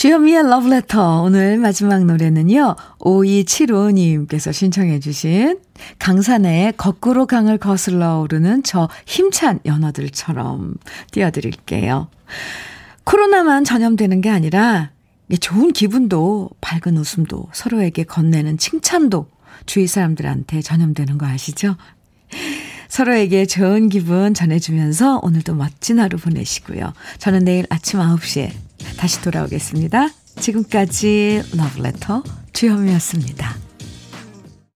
주현미의 0.00 0.48
러브레터 0.48 1.20
오늘 1.20 1.58
마지막 1.58 2.06
노래는요. 2.06 2.74
5275님께서 3.00 4.50
신청해 4.50 4.98
주신 4.98 5.60
강산의 5.98 6.72
거꾸로 6.78 7.26
강을 7.26 7.58
거슬러 7.58 8.20
오르는 8.20 8.62
저 8.62 8.88
힘찬 9.04 9.60
연어들처럼 9.66 10.76
띄워드릴게요. 11.10 12.08
코로나만 13.04 13.64
전염되는 13.64 14.22
게 14.22 14.30
아니라 14.30 14.90
좋은 15.38 15.70
기분도 15.70 16.48
밝은 16.62 16.96
웃음도 16.96 17.48
서로에게 17.52 18.04
건네는 18.04 18.56
칭찬도 18.56 19.26
주위 19.66 19.86
사람들한테 19.86 20.62
전염되는 20.62 21.18
거 21.18 21.26
아시죠? 21.26 21.76
서로에게 22.88 23.44
좋은 23.44 23.90
기분 23.90 24.32
전해주면서 24.32 25.20
오늘도 25.22 25.56
멋진 25.56 26.00
하루 26.00 26.16
보내시고요. 26.16 26.94
저는 27.18 27.44
내일 27.44 27.66
아침 27.68 28.00
9시에 28.00 28.69
다시 28.96 29.20
돌아오겠습니다. 29.22 30.08
지금까지 30.38 31.42
러브레터 31.56 32.22
주현미였습니다. 32.52 33.69